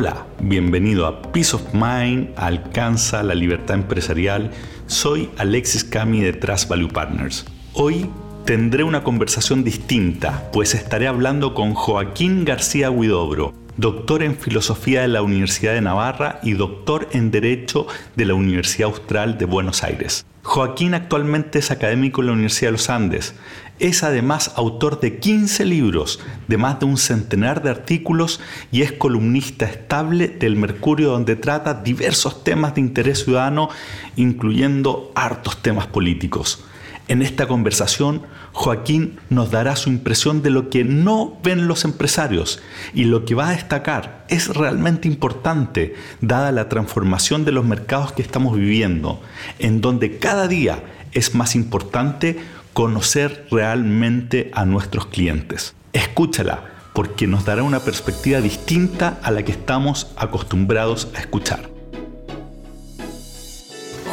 Hola, 0.00 0.24
bienvenido 0.40 1.04
a 1.04 1.20
Peace 1.20 1.54
of 1.54 1.74
Mind, 1.74 2.30
Alcanza 2.34 3.22
la 3.22 3.34
Libertad 3.34 3.76
Empresarial. 3.76 4.50
Soy 4.86 5.28
Alexis 5.36 5.84
Cami 5.84 6.22
de 6.22 6.32
Trust 6.32 6.70
Value 6.70 6.88
Partners. 6.88 7.44
Hoy 7.74 8.08
tendré 8.46 8.82
una 8.82 9.04
conversación 9.04 9.62
distinta, 9.62 10.48
pues 10.54 10.74
estaré 10.74 11.06
hablando 11.06 11.52
con 11.52 11.74
Joaquín 11.74 12.46
García 12.46 12.90
Huidobro, 12.90 13.52
doctor 13.76 14.22
en 14.22 14.36
Filosofía 14.36 15.02
de 15.02 15.08
la 15.08 15.22
Universidad 15.22 15.74
de 15.74 15.80
Navarra 15.80 16.40
y 16.42 16.52
doctor 16.52 17.08
en 17.12 17.30
Derecho 17.30 17.86
de 18.16 18.24
la 18.24 18.34
Universidad 18.34 18.88
Austral 18.88 19.38
de 19.38 19.44
Buenos 19.44 19.82
Aires. 19.82 20.26
Joaquín 20.42 20.94
actualmente 20.94 21.58
es 21.58 21.70
académico 21.70 22.20
en 22.20 22.28
la 22.28 22.32
Universidad 22.32 22.68
de 22.68 22.72
los 22.72 22.90
Andes. 22.90 23.34
Es 23.78 24.02
además 24.02 24.52
autor 24.56 25.00
de 25.00 25.18
15 25.18 25.64
libros, 25.64 26.20
de 26.48 26.56
más 26.56 26.80
de 26.80 26.86
un 26.86 26.96
centenar 26.96 27.62
de 27.62 27.70
artículos 27.70 28.40
y 28.72 28.82
es 28.82 28.92
columnista 28.92 29.66
estable 29.66 30.28
del 30.28 30.56
Mercurio 30.56 31.10
donde 31.10 31.36
trata 31.36 31.74
diversos 31.74 32.42
temas 32.44 32.74
de 32.74 32.80
interés 32.80 33.24
ciudadano, 33.24 33.68
incluyendo 34.16 35.12
hartos 35.14 35.62
temas 35.62 35.86
políticos. 35.86 36.64
En 37.10 37.22
esta 37.22 37.48
conversación, 37.48 38.22
Joaquín 38.52 39.18
nos 39.30 39.50
dará 39.50 39.74
su 39.74 39.88
impresión 39.88 40.42
de 40.42 40.50
lo 40.50 40.70
que 40.70 40.84
no 40.84 41.40
ven 41.42 41.66
los 41.66 41.84
empresarios 41.84 42.62
y 42.94 43.02
lo 43.02 43.24
que 43.24 43.34
va 43.34 43.48
a 43.48 43.50
destacar 43.50 44.24
es 44.28 44.46
realmente 44.46 45.08
importante 45.08 45.96
dada 46.20 46.52
la 46.52 46.68
transformación 46.68 47.44
de 47.44 47.50
los 47.50 47.64
mercados 47.64 48.12
que 48.12 48.22
estamos 48.22 48.56
viviendo, 48.56 49.20
en 49.58 49.80
donde 49.80 50.18
cada 50.18 50.46
día 50.46 50.84
es 51.10 51.34
más 51.34 51.56
importante 51.56 52.38
conocer 52.74 53.44
realmente 53.50 54.52
a 54.54 54.64
nuestros 54.64 55.06
clientes. 55.06 55.74
Escúchala 55.92 56.62
porque 56.92 57.26
nos 57.26 57.44
dará 57.44 57.64
una 57.64 57.80
perspectiva 57.80 58.40
distinta 58.40 59.18
a 59.24 59.32
la 59.32 59.42
que 59.42 59.50
estamos 59.50 60.12
acostumbrados 60.16 61.08
a 61.16 61.18
escuchar. 61.18 61.68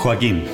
Joaquín, 0.01 0.45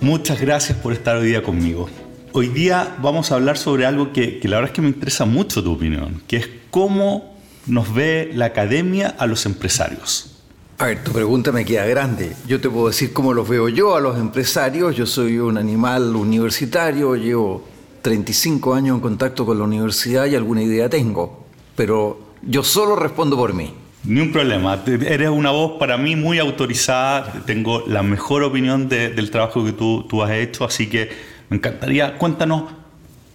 muchas 0.00 0.40
gracias 0.40 0.78
por 0.78 0.92
estar 0.92 1.16
hoy 1.16 1.28
día 1.28 1.42
conmigo. 1.42 1.88
Hoy 2.32 2.48
día 2.48 2.96
vamos 3.02 3.32
a 3.32 3.34
hablar 3.34 3.58
sobre 3.58 3.86
algo 3.86 4.12
que, 4.12 4.38
que, 4.38 4.48
la 4.48 4.56
verdad 4.56 4.70
es 4.70 4.74
que 4.74 4.82
me 4.82 4.88
interesa 4.88 5.24
mucho 5.24 5.62
tu 5.62 5.72
opinión, 5.72 6.22
que 6.26 6.36
es 6.36 6.48
cómo 6.70 7.34
nos 7.66 7.92
ve 7.92 8.30
la 8.34 8.46
academia 8.46 9.14
a 9.18 9.26
los 9.26 9.46
empresarios. 9.46 10.30
A 10.78 10.86
ver, 10.86 11.04
tu 11.04 11.12
pregunta 11.12 11.52
me 11.52 11.64
queda 11.64 11.84
grande. 11.84 12.34
Yo 12.46 12.60
te 12.60 12.70
puedo 12.70 12.88
decir 12.88 13.12
cómo 13.12 13.34
los 13.34 13.48
veo 13.48 13.68
yo 13.68 13.96
a 13.96 14.00
los 14.00 14.18
empresarios. 14.18 14.96
Yo 14.96 15.04
soy 15.04 15.38
un 15.38 15.58
animal 15.58 16.16
universitario, 16.16 17.16
llevo 17.16 17.68
35 18.02 18.74
años 18.74 18.94
en 18.96 19.00
contacto 19.00 19.44
con 19.44 19.58
la 19.58 19.64
universidad 19.64 20.26
y 20.26 20.36
alguna 20.36 20.62
idea 20.62 20.88
tengo, 20.88 21.44
pero 21.76 22.18
yo 22.42 22.62
solo 22.62 22.96
respondo 22.96 23.36
por 23.36 23.52
mí. 23.52 23.74
Ni 24.04 24.20
un 24.20 24.32
problema. 24.32 24.82
Eres 24.86 25.28
una 25.28 25.50
voz 25.50 25.78
para 25.78 25.98
mí 25.98 26.16
muy 26.16 26.38
autorizada. 26.38 27.42
Tengo 27.46 27.84
la 27.86 28.02
mejor 28.02 28.42
opinión 28.42 28.88
de, 28.88 29.10
del 29.10 29.30
trabajo 29.30 29.64
que 29.64 29.72
tú, 29.72 30.06
tú 30.08 30.22
has 30.22 30.30
hecho, 30.32 30.64
así 30.64 30.88
que 30.88 31.10
me 31.48 31.56
encantaría, 31.56 32.16
cuéntanos, 32.16 32.72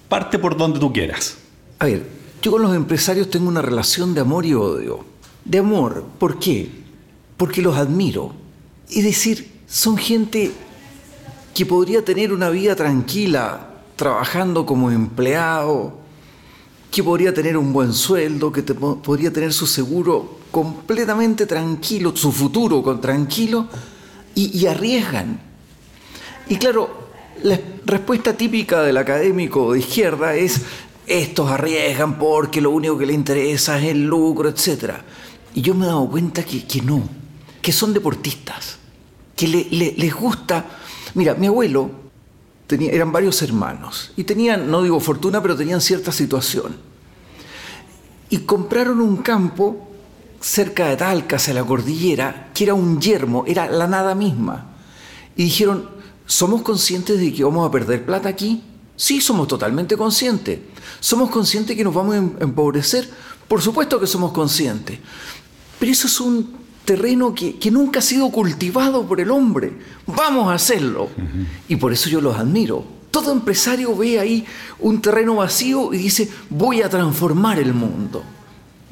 parte 0.10 0.40
por 0.40 0.58
donde 0.58 0.80
tú 0.80 0.92
quieras. 0.92 1.38
A 1.80 1.86
ver, 1.86 2.04
yo 2.42 2.52
con 2.52 2.62
los 2.62 2.76
empresarios 2.76 3.30
tengo 3.30 3.48
una 3.48 3.62
relación 3.62 4.14
de 4.14 4.22
amor 4.22 4.46
y 4.46 4.54
odio. 4.54 5.06
De 5.44 5.60
amor, 5.60 6.06
¿por 6.18 6.40
qué? 6.40 6.86
porque 7.38 7.62
los 7.62 7.78
admiro. 7.78 8.34
Es 8.90 9.04
decir, 9.04 9.52
son 9.68 9.98
gente 9.98 10.52
que 11.54 11.66
podría 11.66 12.04
tener 12.04 12.32
una 12.34 12.50
vida 12.50 12.76
tranquila 12.76 13.70
trabajando 13.96 14.66
como 14.66 14.92
empleado, 14.92 15.98
que 16.92 17.04
podría 17.04 17.34
tener 17.34 17.58
un 17.58 17.74
buen 17.74 17.94
sueldo, 17.94 18.52
que 18.52 18.62
podría 18.62 19.32
tener 19.32 19.54
su 19.54 19.68
seguro 19.68 20.38
completamente 20.56 21.46
tranquilo, 21.46 22.16
su 22.16 22.32
futuro 22.32 22.82
con 22.82 23.02
tranquilo, 23.02 23.68
y, 24.36 24.66
arriesgan. 24.68 25.38
Y 26.48 26.56
claro, 26.56 27.10
la 27.44 27.60
respuesta 27.86 28.38
típica 28.38 28.82
del 28.82 28.96
académico 28.96 29.74
de 29.74 29.80
izquierda 29.80 30.34
es, 30.34 30.62
estos 31.08 31.52
arriesgan 31.52 32.18
porque 32.18 32.62
lo 32.62 32.72
único 32.72 32.98
que 32.98 33.06
les 33.06 33.18
interesa 33.18 33.78
es 33.80 33.88
el 33.88 34.06
lucro, 34.06 34.48
etc. 34.48 34.94
Y 35.56 35.62
yo 35.62 35.76
me 35.76 35.84
he 35.84 35.90
dado 35.90 36.10
cuenta 36.10 36.42
que, 36.46 36.82
no 36.82 37.04
que 37.62 37.74
son 37.74 37.94
deportistas, 37.94 38.78
que 39.36 39.50
les 39.50 40.14
gusta... 40.16 40.66
Mira, 41.16 41.34
mi 41.34 41.48
abuelo 41.48 41.92
tenía, 42.66 42.94
eran 42.94 43.12
varios 43.12 43.42
hermanos 43.42 44.14
y 44.16 44.24
tenían, 44.24 44.72
no 44.72 44.84
digo 44.84 45.02
fortuna, 45.02 45.42
pero 45.42 45.58
tenían 45.58 45.82
cierta 45.82 46.14
situación. 46.14 46.78
Y 48.30 48.38
compraron 48.38 49.02
un 49.02 49.18
campo 49.18 49.85
cerca 50.40 50.90
de 50.90 50.98
Talca, 50.98 51.38
hacia 51.38 51.54
la 51.54 51.64
cordillera, 51.64 52.52
que 52.54 52.66
era 52.66 52.74
un 52.74 53.00
yermo, 53.02 53.44
era 53.48 53.70
la 53.70 53.88
nada 53.88 54.16
misma. 54.16 54.76
Y 55.36 55.46
dijeron, 55.46 55.90
¿somos 56.26 56.62
conscientes 56.62 57.20
de 57.20 57.34
que 57.34 57.44
vamos 57.44 57.68
a 57.68 57.72
perder 57.72 58.06
plata 58.06 58.30
aquí? 58.30 58.64
Sí, 58.96 59.20
somos 59.20 59.48
totalmente 59.48 59.98
conscientes. 59.98 60.60
¿Somos 61.00 61.30
conscientes 61.30 61.76
que 61.76 61.84
nos 61.84 61.94
vamos 61.94 62.16
a 62.16 62.18
em-, 62.20 62.36
empobrecer? 62.40 63.10
Por 63.48 63.62
supuesto 63.62 64.00
que 64.00 64.08
somos 64.08 64.32
conscientes. 64.32 65.00
Pero 65.80 65.92
eso 65.92 66.08
es 66.08 66.20
un 66.20 66.66
terreno 66.86 67.34
que, 67.34 67.58
nunca 67.72 68.00
ha 68.00 68.02
sido 68.02 68.30
cultivado 68.30 69.06
por 69.06 69.20
el 69.20 69.32
hombre. 69.32 69.74
Vamos 70.06 70.48
a 70.48 70.54
hacerlo. 70.54 71.10
Y 71.68 71.76
por 71.76 71.92
eso 71.92 72.10
yo 72.10 72.22
los 72.22 72.38
admiro. 72.38 72.86
Todo 73.12 73.32
empresario 73.32 73.96
ve 73.96 74.20
ahí 74.20 74.46
un 74.80 75.02
terreno 75.02 75.36
vacío 75.36 75.94
y 75.94 75.98
dice, 75.98 76.30
voy 76.50 76.82
a 76.82 76.90
transformar 76.90 77.60
el 77.60 77.74
mundo. 77.74 78.24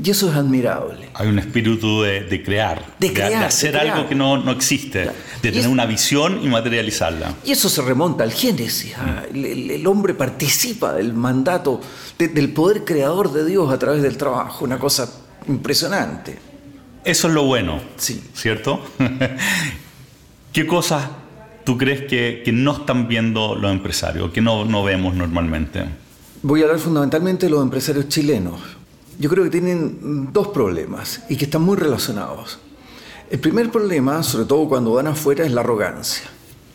Y 0.03 0.09
eso 0.09 0.29
es 0.29 0.35
admirable. 0.35 1.07
Hay 1.13 1.29
un 1.29 1.39
espíritu 1.39 2.01
de, 2.01 2.43
crear, 2.43 2.83
de, 2.99 3.35
hacer 3.35 3.77
algo 3.77 4.09
que 4.09 4.15
no, 4.15 4.51
existe, 4.51 5.09
de 5.41 5.51
tener 5.51 5.69
una 5.69 5.85
visión 5.85 6.43
y 6.43 6.49
materializarla. 6.49 7.35
Y 7.45 7.53
eso 7.53 7.69
se 7.69 7.81
remonta 7.81 8.25
al 8.25 8.33
Génesis. 8.33 8.95
¿ah? 8.97 9.23
El, 9.33 9.87
hombre 9.87 10.13
participa 10.13 10.91
del 10.93 11.13
mandato, 11.13 11.79
del 12.17 12.49
poder 12.49 12.83
creador 12.83 13.31
de 13.31 13.45
Dios 13.45 13.71
a 13.71 13.79
través 13.79 14.01
del 14.01 14.17
trabajo, 14.17 14.65
una 14.65 14.77
cosa 14.77 15.09
impresionante. 15.47 16.37
Eso 17.05 17.27
es 17.29 17.33
lo 17.33 17.43
bueno, 17.43 17.79
sí. 17.95 18.21
¿cierto? 18.33 18.83
¿Qué 20.51 20.67
cosas 20.67 21.05
tú 21.63 21.77
crees 21.77 22.01
que, 22.09 22.51
no 22.51 22.73
están 22.73 23.07
viendo 23.07 23.55
los 23.55 23.71
empresarios, 23.71 24.31
que 24.31 24.41
no, 24.41 24.65
no 24.65 24.83
vemos 24.83 25.15
normalmente? 25.15 25.85
Voy 26.41 26.59
a 26.59 26.65
hablar 26.65 26.79
fundamentalmente 26.79 27.45
de 27.45 27.51
los 27.51 27.63
empresarios 27.63 28.09
chilenos. 28.09 28.82
Yo 29.19 29.29
creo 29.29 29.43
que 29.43 29.49
tienen 29.49 30.29
dos 30.33 30.49
problemas 30.49 31.21
y 31.29 31.35
que 31.35 31.45
están 31.45 31.61
muy 31.61 31.77
relacionados. 31.77 32.59
El 33.29 33.39
primer 33.39 33.71
problema, 33.71 34.21
sobre 34.23 34.45
todo 34.45 34.67
cuando 34.67 34.93
van 34.93 35.07
afuera, 35.07 35.45
es 35.45 35.51
la 35.51 35.61
arrogancia. 35.61 36.29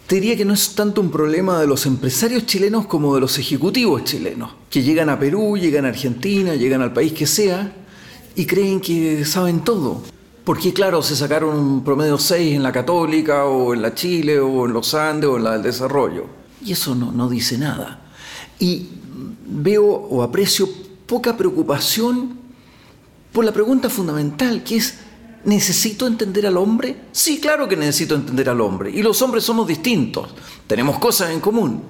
Te 0.06 0.16
diría 0.16 0.37
que 0.37 0.44
no 0.44 0.54
es 0.54 0.75
tanto 0.75 1.00
un 1.00 1.10
problema 1.10 1.60
de 1.60 1.66
los 1.66 1.84
empresarios 1.84 2.47
chilenos 2.47 2.87
como 2.87 3.15
de 3.15 3.21
los 3.21 3.38
ejecutivos 3.38 4.04
chilenos, 4.04 4.53
que 4.71 4.82
llegan 4.82 5.10
a 5.10 5.19
Perú, 5.19 5.56
llegan 5.59 5.84
a 5.84 5.88
Argentina, 5.88 6.54
llegan 6.54 6.81
al 6.81 6.93
país 6.93 7.12
que 7.12 7.27
sea 7.27 7.72
y 8.34 8.47
creen 8.47 8.81
que 8.81 9.25
saben 9.25 9.60
todo. 9.60 10.03
Porque 10.44 10.72
claro, 10.72 11.03
se 11.03 11.15
sacaron 11.15 11.59
un 11.59 11.84
promedio 11.84 12.16
6 12.16 12.56
en 12.56 12.62
la 12.62 12.72
Católica 12.72 13.44
o 13.44 13.75
en 13.75 13.82
la 13.82 13.94
Chile 13.94 14.41
o 14.41 14.65
en 14.65 14.72
los 14.72 14.94
Andes 14.94 15.28
o 15.28 15.37
en 15.37 15.44
la 15.44 15.53
del 15.53 15.62
Desarrollo. 15.62 16.25
Y 16.65 16.72
eso 16.72 16.94
no, 16.94 17.12
no 17.12 17.28
dice 17.28 17.59
nada. 17.59 18.00
Y 18.59 18.88
veo 19.47 19.84
o 19.84 20.22
aprecio 20.22 20.69
poca 21.09 21.37
preocupación 21.37 22.39
por 23.33 23.45
la 23.45 23.53
pregunta 23.53 23.91
fundamental, 23.91 24.63
que 24.63 24.77
es, 24.77 24.99
¿necesito 25.45 26.07
entender 26.07 26.47
al 26.47 26.57
hombre? 26.57 26.97
Sí, 27.11 27.41
claro 27.41 27.67
que 27.67 27.77
necesito 27.77 28.15
entender 28.15 28.49
al 28.49 28.61
hombre. 28.61 28.91
Y 28.91 29.03
los 29.03 29.21
hombres 29.23 29.43
somos 29.43 29.67
distintos, 29.67 30.29
tenemos 30.69 31.01
cosas 31.01 31.31
en 31.31 31.41
común. 31.41 31.83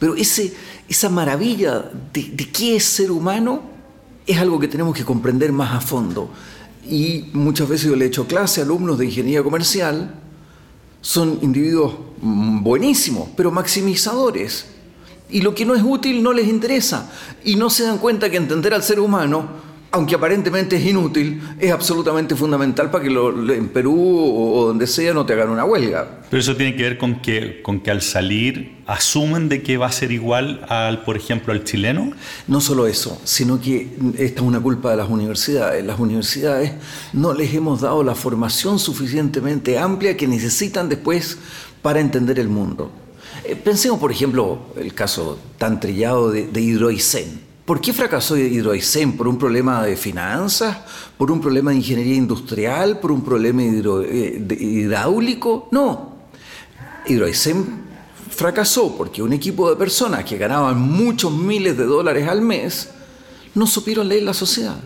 Pero 0.00 0.16
ese, 0.16 0.52
esa 0.88 1.08
maravilla 1.08 1.92
de, 2.12 2.22
de 2.24 2.50
qué 2.50 2.74
es 2.74 2.84
ser 2.84 3.12
humano 3.12 3.62
es 4.26 4.38
algo 4.38 4.58
que 4.58 4.66
tenemos 4.66 4.96
que 4.96 5.04
comprender 5.04 5.52
más 5.52 5.72
a 5.74 5.80
fondo 5.80 6.28
y 6.88 7.30
muchas 7.32 7.68
veces 7.68 7.88
yo 7.88 7.96
le 7.96 8.06
he 8.06 8.08
hecho 8.08 8.26
clase 8.26 8.60
a 8.60 8.64
alumnos 8.64 8.98
de 8.98 9.06
ingeniería 9.06 9.42
comercial, 9.42 10.14
son 11.00 11.38
individuos 11.42 11.94
buenísimos, 12.20 13.28
pero 13.36 13.50
maximizadores. 13.50 14.66
Y 15.32 15.40
lo 15.40 15.54
que 15.54 15.64
no 15.64 15.74
es 15.74 15.82
útil 15.82 16.22
no 16.22 16.32
les 16.32 16.46
interesa. 16.46 17.10
Y 17.44 17.56
no 17.56 17.70
se 17.70 17.82
dan 17.82 17.98
cuenta 17.98 18.30
que 18.30 18.36
entender 18.36 18.72
al 18.74 18.82
ser 18.82 19.00
humano 19.00 19.72
aunque 19.94 20.14
aparentemente 20.14 20.76
es 20.76 20.86
inútil, 20.86 21.42
es 21.58 21.70
absolutamente 21.70 22.34
fundamental 22.34 22.90
para 22.90 23.04
que 23.04 23.10
en 23.10 23.68
Perú 23.68 23.94
o, 23.94 24.66
donde 24.68 24.86
sea 24.86 25.12
no 25.12 25.26
te 25.26 25.34
hagan 25.34 25.50
una 25.50 25.66
huelga. 25.66 26.22
Pero 26.30 26.40
eso 26.40 26.56
tiene 26.56 26.74
que 26.74 26.82
ver 26.82 26.98
con 26.98 27.20
que, 27.20 27.60
con 27.60 27.80
que 27.80 27.90
al 27.90 28.00
salir 28.00 28.78
asumen 28.86 29.50
de 29.50 29.62
que 29.62 29.76
va 29.76 29.86
a 29.86 29.92
ser 29.92 30.10
igual 30.10 30.64
al, 30.70 31.04
por 31.04 31.18
ejemplo, 31.18 31.52
al 31.52 31.64
chileno. 31.64 32.10
No 32.48 32.62
solo 32.62 32.86
eso, 32.86 33.20
sino 33.24 33.60
que 33.60 33.86
esta 34.16 34.40
es 34.40 34.46
una 34.46 34.60
culpa 34.60 34.90
de 34.90 34.96
las 34.96 35.10
universidades. 35.10 35.84
Las 35.84 36.00
universidades 36.00 36.72
no 37.12 37.34
les 37.34 37.52
hemos 37.52 37.82
dado 37.82 38.02
la 38.02 38.14
formación 38.14 38.78
suficientemente 38.78 39.78
amplia 39.78 40.16
que 40.16 40.26
necesitan 40.26 40.88
después 40.88 41.36
para 41.82 42.00
entender 42.00 42.38
el 42.38 42.48
mundo. 42.48 43.01
Eh, 43.44 43.56
pensemos, 43.56 43.98
por 43.98 44.12
ejemplo, 44.12 44.58
el 44.76 44.94
caso 44.94 45.38
tan 45.58 45.80
trillado 45.80 46.30
de, 46.30 46.46
de 46.46 46.60
¿Por 47.64 47.80
qué 47.80 47.92
fracasó 47.92 48.36
Hidroaicén? 48.36 49.16
¿Por 49.16 49.28
un 49.28 49.38
problema 49.38 49.84
de 49.84 49.96
finanzas? 49.96 50.78
¿Por 51.16 51.30
un 51.30 51.40
problema 51.40 51.70
de 51.70 51.78
ingeniería 51.78 52.16
industrial? 52.16 53.00
¿Por 53.00 53.12
un 53.12 53.22
problema 53.22 53.62
eh, 53.62 54.46
hidráulico? 54.60 55.68
No. 55.70 56.12
Hidroaicén 57.06 57.82
fracasó 58.30 58.96
porque 58.96 59.22
un 59.22 59.32
equipo 59.32 59.70
de 59.70 59.76
personas 59.76 60.24
que 60.24 60.38
ganaban 60.38 60.80
muchos 60.80 61.32
miles 61.32 61.76
de 61.76 61.84
dólares 61.84 62.28
al 62.28 62.42
mes 62.42 62.90
no 63.54 63.66
supieron 63.66 64.08
leer 64.08 64.22
la 64.22 64.34
sociedad 64.34 64.76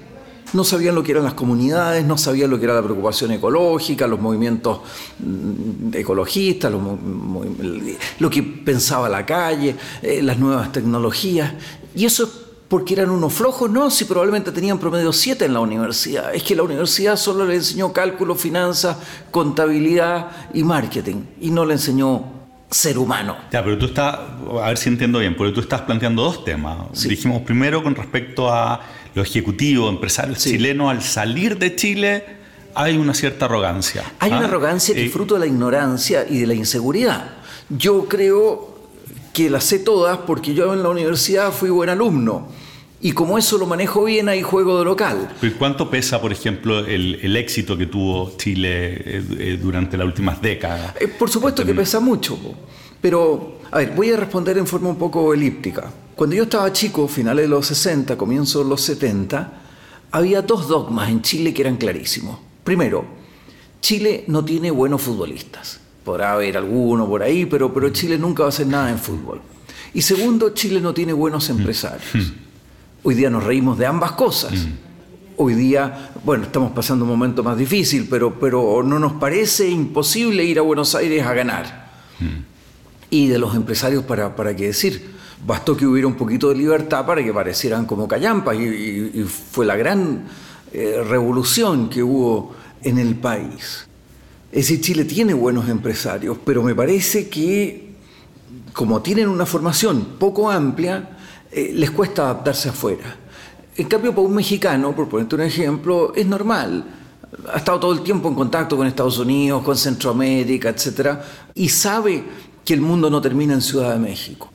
no 0.56 0.64
sabían 0.64 0.94
lo 0.94 1.02
que 1.02 1.12
eran 1.12 1.24
las 1.24 1.34
comunidades, 1.34 2.04
no 2.04 2.18
sabían 2.18 2.50
lo 2.50 2.58
que 2.58 2.64
era 2.64 2.74
la 2.74 2.82
preocupación 2.82 3.30
ecológica, 3.32 4.06
los 4.06 4.20
movimientos 4.20 4.80
mm, 5.18 5.94
ecologistas, 5.94 6.72
lo 6.72 8.30
que 8.30 8.42
pensaba 8.42 9.08
la 9.08 9.24
calle, 9.24 9.76
eh, 10.02 10.22
las 10.22 10.38
nuevas 10.38 10.72
tecnologías. 10.72 11.52
Y 11.94 12.04
eso 12.06 12.28
porque 12.68 12.94
eran 12.94 13.10
unos 13.10 13.32
flojos, 13.32 13.70
no, 13.70 13.90
si 13.90 14.06
probablemente 14.06 14.50
tenían 14.50 14.78
promedio 14.78 15.12
7 15.12 15.44
en 15.44 15.54
la 15.54 15.60
universidad. 15.60 16.34
Es 16.34 16.42
que 16.42 16.56
la 16.56 16.64
universidad 16.64 17.16
solo 17.16 17.46
le 17.46 17.54
enseñó 17.54 17.92
cálculo, 17.92 18.34
finanzas, 18.34 18.96
contabilidad 19.30 20.30
y 20.52 20.64
marketing, 20.64 21.26
y 21.40 21.50
no 21.50 21.64
le 21.64 21.74
enseñó 21.74 22.24
ser 22.68 22.98
humano. 22.98 23.36
Ya, 23.52 23.62
pero 23.62 23.78
tú 23.78 23.86
estás, 23.86 24.18
a 24.60 24.68
ver 24.68 24.78
si 24.78 24.88
entiendo 24.88 25.20
bien, 25.20 25.36
porque 25.36 25.52
tú 25.52 25.60
estás 25.60 25.82
planteando 25.82 26.22
dos 26.22 26.44
temas. 26.44 26.76
Dijimos 27.04 27.42
primero 27.42 27.82
con 27.82 27.94
respecto 27.94 28.52
a 28.52 28.80
los 29.16 29.28
ejecutivos, 29.28 29.90
empresarios 29.90 30.38
chilenos, 30.38 30.90
al 30.90 31.02
salir 31.02 31.58
de 31.58 31.74
Chile, 31.74 32.22
hay 32.74 32.98
una 32.98 33.14
cierta 33.14 33.46
arrogancia. 33.46 34.04
Hay 34.20 34.30
una 34.30 34.42
¿ah? 34.42 34.44
arrogancia 34.44 34.94
que 34.94 35.06
es 35.06 35.12
fruto 35.12 35.34
de 35.34 35.40
la 35.40 35.46
ignorancia 35.46 36.26
y 36.28 36.40
de 36.40 36.46
la 36.46 36.52
inseguridad. 36.52 37.30
Yo 37.70 38.06
creo 38.08 38.76
que 39.32 39.48
las 39.48 39.64
sé 39.64 39.78
todas 39.78 40.18
porque 40.18 40.52
yo 40.52 40.74
en 40.74 40.82
la 40.82 40.90
universidad 40.90 41.50
fui 41.50 41.70
buen 41.70 41.88
alumno. 41.88 42.48
Y 43.00 43.12
como 43.12 43.38
eso 43.38 43.56
lo 43.56 43.66
manejo 43.66 44.04
bien, 44.04 44.28
hay 44.28 44.42
juego 44.42 44.78
de 44.78 44.84
local. 44.84 45.30
¿Y 45.40 45.50
cuánto 45.50 45.88
pesa, 45.88 46.20
por 46.20 46.32
ejemplo, 46.32 46.80
el, 46.80 47.36
éxito 47.36 47.76
que 47.78 47.86
tuvo 47.86 48.36
Chile 48.36 48.94
eh, 48.96 49.24
eh, 49.38 49.58
durante 49.60 49.96
las 49.96 50.06
últimas 50.06 50.42
décadas? 50.42 50.94
Eh, 51.00 51.08
por 51.08 51.30
supuesto 51.30 51.64
que 51.64 51.74
pesa 51.74 52.00
mucho, 52.00 52.38
pero, 53.00 53.60
a 53.70 53.78
ver, 53.78 53.92
voy 53.94 54.10
a 54.12 54.16
responder 54.16 54.58
en 54.58 54.66
forma 54.66 54.90
un 54.90 54.96
poco 54.96 55.32
elíptica. 55.32 55.90
Cuando 56.16 56.34
yo 56.34 56.44
estaba 56.44 56.72
chico, 56.72 57.06
finales 57.08 57.44
de 57.44 57.48
los 57.48 57.66
60, 57.66 58.16
comienzos 58.16 58.64
de 58.64 58.70
los 58.70 58.80
70, 58.80 59.52
había 60.12 60.40
dos 60.40 60.66
dogmas 60.66 61.10
en 61.10 61.20
Chile 61.20 61.52
que 61.52 61.60
eran 61.60 61.76
clarísimos. 61.76 62.38
Primero, 62.64 63.04
Chile 63.82 64.24
no 64.26 64.42
tiene 64.42 64.70
buenos 64.70 65.02
futbolistas. 65.02 65.78
Podrá 66.02 66.32
haber 66.32 66.56
alguno 66.56 67.06
por 67.06 67.22
ahí, 67.22 67.44
pero, 67.44 67.72
pero 67.72 67.90
Chile 67.90 68.16
nunca 68.16 68.44
va 68.44 68.46
a 68.46 68.48
hacer 68.48 68.66
nada 68.66 68.90
en 68.90 68.98
fútbol. 68.98 69.42
Y 69.92 70.00
segundo, 70.00 70.54
Chile 70.54 70.80
no 70.80 70.94
tiene 70.94 71.12
buenos 71.12 71.50
empresarios. 71.50 72.14
Mm. 72.14 72.32
Hoy 73.02 73.14
día 73.14 73.28
nos 73.28 73.44
reímos 73.44 73.76
de 73.76 73.84
ambas 73.84 74.12
cosas. 74.12 74.54
Mm. 74.54 74.72
Hoy 75.36 75.52
día, 75.52 76.12
bueno, 76.24 76.44
estamos 76.44 76.72
pasando 76.72 77.04
un 77.04 77.10
momento 77.10 77.42
más 77.42 77.58
difícil, 77.58 78.06
pero, 78.08 78.40
pero 78.40 78.82
no 78.82 78.98
nos 78.98 79.12
parece 79.14 79.68
imposible 79.68 80.44
ir 80.44 80.58
a 80.60 80.62
Buenos 80.62 80.94
Aires 80.94 81.26
a 81.26 81.34
ganar. 81.34 81.90
Mm. 82.20 82.42
Y 83.10 83.26
de 83.26 83.38
los 83.38 83.54
empresarios, 83.54 84.02
¿para, 84.04 84.34
para 84.34 84.56
qué 84.56 84.68
decir? 84.68 85.15
Bastó 85.46 85.76
que 85.76 85.86
hubiera 85.86 86.08
un 86.08 86.14
poquito 86.14 86.48
de 86.48 86.56
libertad 86.56 87.06
para 87.06 87.22
que 87.22 87.32
parecieran 87.32 87.86
como 87.86 88.08
callampas 88.08 88.56
y, 88.56 89.24
fue 89.24 89.64
la 89.64 89.76
gran 89.76 90.24
eh, 90.72 91.02
revolución 91.08 91.88
que 91.88 92.02
hubo 92.02 92.54
en 92.82 92.98
el 92.98 93.14
país. 93.14 93.86
Es 94.50 94.68
decir, 94.68 94.80
Chile 94.80 95.04
tiene 95.04 95.34
buenos 95.34 95.68
empresarios, 95.68 96.36
pero 96.44 96.62
me 96.62 96.74
parece 96.74 97.28
que 97.28 97.86
como 98.76 99.00
tienen 99.00 99.28
una 99.28 99.46
formación 99.46 100.16
poco 100.18 100.50
amplia, 100.50 101.16
eh, 101.50 101.72
les 101.74 101.90
cuesta 101.90 102.24
adaptarse 102.24 102.68
afuera. 102.68 103.16
En 103.74 103.86
cambio, 103.88 104.14
para 104.14 104.26
un 104.26 104.34
mexicano, 104.34 104.94
por 104.94 105.08
ponerte 105.08 105.34
un 105.34 105.40
ejemplo, 105.40 106.12
es 106.14 106.26
normal. 106.26 106.84
Ha 107.52 107.56
estado 107.56 107.80
todo 107.80 107.92
el 107.92 108.02
tiempo 108.02 108.28
en 108.28 108.34
contacto 108.34 108.76
con 108.76 108.86
Estados 108.86 109.18
Unidos, 109.18 109.62
con 109.62 109.76
Centroamérica, 109.76 110.68
etc. 110.68 111.18
Y 111.54 111.70
sabe 111.70 112.22
que 112.64 112.74
el 112.74 112.82
mundo 112.82 113.08
no 113.08 113.20
termina 113.20 113.54
en 113.54 113.62
Ciudad 113.62 113.94
de 113.94 113.98
México. 113.98 114.50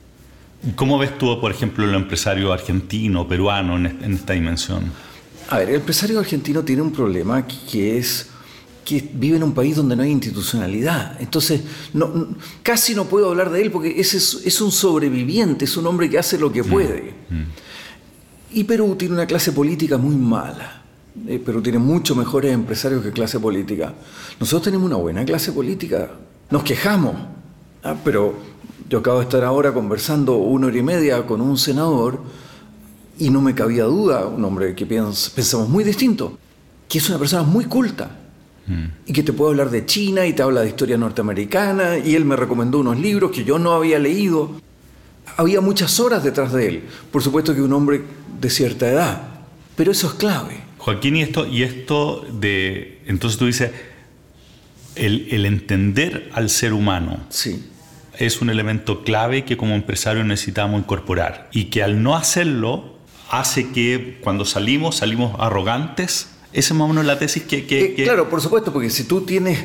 ¿Cómo 0.76 0.98
ves 0.98 1.18
tú, 1.18 1.40
por 1.40 1.50
ejemplo, 1.50 1.84
el 1.84 1.94
empresario 1.94 2.52
argentino, 2.52 3.26
peruano 3.26 3.76
en 3.76 4.14
esta 4.14 4.32
dimensión? 4.32 4.92
A 5.50 5.58
ver, 5.58 5.70
el 5.70 5.74
empresario 5.76 6.18
argentino 6.20 6.62
tiene 6.62 6.82
un 6.82 6.92
problema 6.92 7.46
que 7.46 7.98
es 7.98 8.28
que 8.84 9.10
vive 9.14 9.36
en 9.36 9.42
un 9.42 9.52
país 9.52 9.76
donde 9.76 9.94
no 9.94 10.02
hay 10.02 10.10
institucionalidad. 10.10 11.20
Entonces, 11.20 11.62
no, 11.92 12.28
casi 12.62 12.94
no 12.94 13.04
puedo 13.04 13.30
hablar 13.30 13.50
de 13.50 13.62
él 13.62 13.70
porque 13.70 14.00
ese 14.00 14.16
es, 14.16 14.60
un 14.60 14.72
sobreviviente, 14.72 15.64
es 15.64 15.76
un 15.76 15.86
hombre 15.86 16.10
que 16.10 16.18
hace 16.18 16.38
lo 16.38 16.52
que 16.52 16.62
mm, 16.62 16.68
puede. 16.68 17.14
Mm. 17.30 17.42
Y 18.54 18.64
Perú 18.64 18.96
tiene 18.96 19.14
una 19.14 19.26
clase 19.26 19.52
política 19.52 19.98
muy 19.98 20.16
mala. 20.16 20.82
Eh, 21.26 21.38
Perú 21.38 21.62
tiene 21.62 21.78
mucho 21.78 22.14
mejores 22.14 22.52
empresarios 22.52 23.02
que 23.02 23.12
clase 23.12 23.38
política. 23.38 23.94
Nosotros 24.40 24.64
tenemos 24.64 24.86
una 24.86 24.96
buena 24.96 25.24
clase 25.24 25.52
política. 25.52 26.10
Nos 26.50 26.62
quejamos, 26.64 27.14
¿ah? 27.84 27.96
pero 28.04 28.51
yo 28.92 28.98
acabo 28.98 29.20
de 29.20 29.24
estar 29.24 29.42
ahora 29.42 29.72
conversando 29.72 30.36
una 30.36 30.66
hora 30.66 30.76
y 30.76 30.82
media 30.82 31.26
con 31.26 31.40
un 31.40 31.56
senador 31.56 32.20
y 33.18 33.30
no 33.30 33.40
me 33.40 33.54
cabía 33.54 33.84
duda, 33.84 34.26
un 34.26 34.44
hombre 34.44 34.74
que 34.74 34.84
pensamos 34.84 35.66
muy 35.70 35.82
distinto, 35.82 36.38
que 36.90 36.98
es 36.98 37.08
una 37.08 37.18
persona 37.18 37.42
muy 37.42 37.64
culta 37.64 38.10
mm. 38.66 38.84
y 39.06 39.12
que 39.14 39.22
te 39.22 39.32
puede 39.32 39.52
hablar 39.52 39.70
de 39.70 39.86
China 39.86 40.26
y 40.26 40.34
te 40.34 40.42
habla 40.42 40.60
de 40.60 40.68
historia 40.68 40.98
norteamericana 40.98 41.96
y 41.96 42.14
él 42.14 42.26
me 42.26 42.36
recomendó 42.36 42.80
unos 42.80 42.98
libros 42.98 43.30
que 43.30 43.44
yo 43.44 43.58
no 43.58 43.72
había 43.72 43.98
leído. 43.98 44.60
Había 45.38 45.62
muchas 45.62 45.98
horas 45.98 46.22
detrás 46.22 46.52
de 46.52 46.68
él, 46.68 46.82
por 47.10 47.22
supuesto 47.22 47.54
que 47.54 47.62
un 47.62 47.72
hombre 47.72 48.02
de 48.42 48.50
cierta 48.50 48.90
edad, 48.90 49.22
pero 49.74 49.92
eso 49.92 50.08
es 50.08 50.12
clave. 50.12 50.60
Joaquín, 50.76 51.16
y 51.16 51.22
esto, 51.22 51.46
y 51.46 51.62
esto 51.62 52.26
de, 52.30 53.00
entonces 53.06 53.38
tú 53.38 53.46
dices, 53.46 53.70
el, 54.96 55.28
el 55.30 55.46
entender 55.46 56.28
al 56.34 56.50
ser 56.50 56.74
humano. 56.74 57.20
Sí 57.30 57.70
es 58.18 58.40
un 58.40 58.50
elemento 58.50 59.04
clave 59.04 59.44
que 59.44 59.56
como 59.56 59.74
empresario 59.74 60.24
necesitamos 60.24 60.80
incorporar 60.80 61.48
y 61.52 61.66
que 61.66 61.82
al 61.82 62.02
no 62.02 62.16
hacerlo 62.16 62.96
hace 63.30 63.70
que 63.70 64.18
cuando 64.22 64.44
salimos 64.44 64.96
salimos 64.96 65.34
arrogantes. 65.38 66.28
Esa 66.52 66.74
es 66.74 66.78
más 66.78 66.84
o 66.84 66.88
menos 66.88 67.06
la 67.06 67.18
tesis 67.18 67.44
que... 67.44 67.66
Eh, 67.68 68.04
claro, 68.04 68.28
por 68.28 68.42
supuesto, 68.42 68.72
porque 68.72 68.90
si 68.90 69.04
tú 69.04 69.22
tienes, 69.22 69.58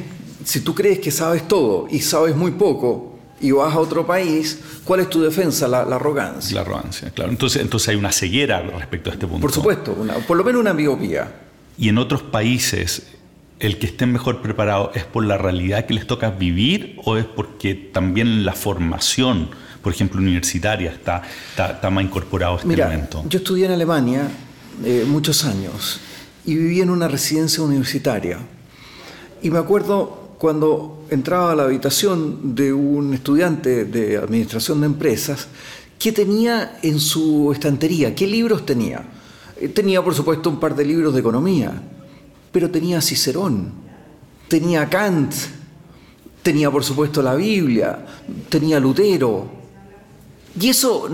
si 0.46 0.62
tú 0.62 0.74
crees 0.74 1.00
que 1.00 1.12
sabes 1.12 1.48
todo 1.48 1.88
y 1.92 2.00
sabes 2.00 2.36
muy 2.36 2.52
poco 2.52 3.20
y 3.42 3.52
vas 3.52 3.74
a 3.74 3.80
otro 3.80 4.08
país, 4.08 4.60
¿cuál 4.86 5.02
es 5.02 5.10
tu 5.10 5.22
defensa? 5.22 5.68
La, 5.68 5.82
arrogancia. 5.82 6.56
La 6.56 6.62
arrogancia, 6.62 7.10
claro. 7.10 7.30
Entonces, 7.30 7.62
entonces 7.62 7.90
hay 7.90 7.98
una 7.98 8.14
ceguera 8.14 8.62
respecto 8.62 9.10
a 9.10 9.14
este 9.14 9.28
punto. 9.28 9.42
Por 9.42 9.52
supuesto, 9.52 9.98
por 10.26 10.38
lo 10.38 10.44
menos 10.46 10.62
una 10.62 10.74
miopía. 10.74 11.30
Y 11.78 11.90
en 11.90 11.98
otros 11.98 12.24
países 12.24 13.06
el 13.60 13.80
que 13.80 13.88
estén 13.88 14.12
mejor 14.12 14.42
preparados 14.42 14.96
es 14.96 15.04
por 15.04 15.26
la 15.26 15.38
realidad 15.38 15.86
que 15.86 15.94
les 15.94 16.06
toca 16.06 16.30
vivir 16.30 17.00
o 17.04 17.18
es 17.18 17.26
porque 17.26 17.74
también 17.74 18.46
la 18.46 18.54
formación, 18.54 19.50
por 19.82 19.94
ejemplo, 19.94 20.22
universitaria, 20.22 20.92
está, 20.92 21.24
está, 21.58 21.90
más 21.90 22.04
incorporado 22.04 22.54
a 22.54 22.56
este 22.58 22.68
Mira, 22.68 23.10
Yo 23.28 23.40
estudié 23.40 23.66
en 23.66 23.72
Alemania 23.72 24.30
eh, 24.84 25.06
muchos 25.08 25.44
años 25.46 26.00
y 26.46 26.56
viví 26.56 26.82
en 26.82 26.90
una 26.90 27.08
residencia 27.08 27.64
universitaria. 27.64 28.38
Y 29.42 29.50
me 29.50 29.60
acuerdo 29.60 30.36
cuando 30.38 31.06
entraba 31.10 31.52
a 31.52 31.56
la 31.56 31.64
habitación 31.64 32.56
de 32.56 32.74
un 32.74 33.14
estudiante 33.14 33.86
de 33.86 34.18
administración 34.18 34.82
de 34.82 34.86
empresas, 34.86 35.48
¿qué 35.98 36.12
tenía 36.12 36.78
en 36.84 37.00
su 37.00 37.52
estantería? 37.52 38.14
¿Qué 38.14 38.28
libros 38.28 38.68
tenía? 38.68 39.04
Eh, 39.60 39.68
tenía, 39.70 40.04
por 40.04 40.14
supuesto, 40.14 40.52
un 40.52 40.60
par 40.60 40.76
de 40.76 40.86
libros 40.86 41.16
de 41.16 41.22
economía 41.22 41.82
pero 42.58 42.72
tenía 42.72 43.00
Cicerón, 43.02 43.72
tenía 44.48 44.90
Kant, 44.90 45.32
tenía 46.42 46.72
por 46.72 46.84
supuesto 46.84 47.22
la 47.22 47.36
Biblia, 47.36 48.04
tenía 48.50 48.80
Lutero. 48.80 49.48
Y 50.60 50.70
eso, 50.70 51.08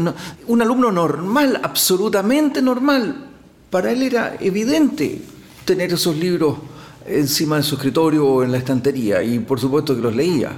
un 0.47 0.61
alumno 0.61 0.89
normal, 0.89 1.59
absolutamente 1.61 2.61
normal, 2.61 3.25
para 3.69 3.91
él 3.91 4.03
era 4.03 4.37
evidente 4.39 5.21
tener 5.65 5.91
esos 5.91 6.15
libros 6.15 6.59
encima 7.05 7.57
de 7.57 7.63
su 7.63 7.75
escritorio 7.75 8.25
o 8.25 8.41
en 8.41 8.49
la 8.53 8.59
estantería, 8.59 9.21
y 9.21 9.39
por 9.39 9.59
supuesto 9.59 9.93
que 9.93 10.01
los 10.01 10.15
leía. 10.15 10.49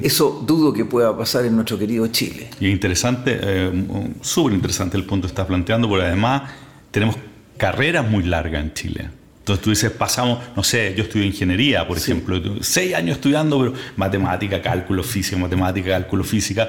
Eso 0.00 0.44
dudo 0.46 0.72
que 0.72 0.84
pueda 0.84 1.18
pasar 1.18 1.44
en 1.44 1.56
nuestro 1.56 1.76
querido 1.76 2.06
Chile. 2.06 2.50
Y 2.60 2.68
interesante, 2.68 3.36
eh, 3.42 3.84
súper 4.20 4.52
interesante 4.52 4.96
el 4.96 5.06
punto 5.06 5.26
que 5.26 5.32
estás 5.32 5.46
planteando, 5.48 5.88
porque 5.88 6.06
además 6.06 6.52
tenemos 6.92 7.16
carreras 7.56 8.08
muy 8.08 8.22
largas 8.22 8.62
en 8.62 8.74
Chile. 8.74 9.23
Entonces 9.44 9.62
tú 9.62 9.68
dices, 9.68 9.90
pasamos, 9.90 10.38
no 10.56 10.64
sé, 10.64 10.94
yo 10.96 11.02
estudio 11.04 11.26
ingeniería, 11.26 11.86
por 11.86 11.98
ejemplo, 11.98 12.40
seis 12.62 12.94
años 12.94 13.16
estudiando 13.16 13.58
pero 13.58 13.74
matemática, 13.94 14.62
cálculo, 14.62 15.02
física, 15.02 15.36
matemática, 15.36 15.90
cálculo, 15.90 16.24
física, 16.24 16.66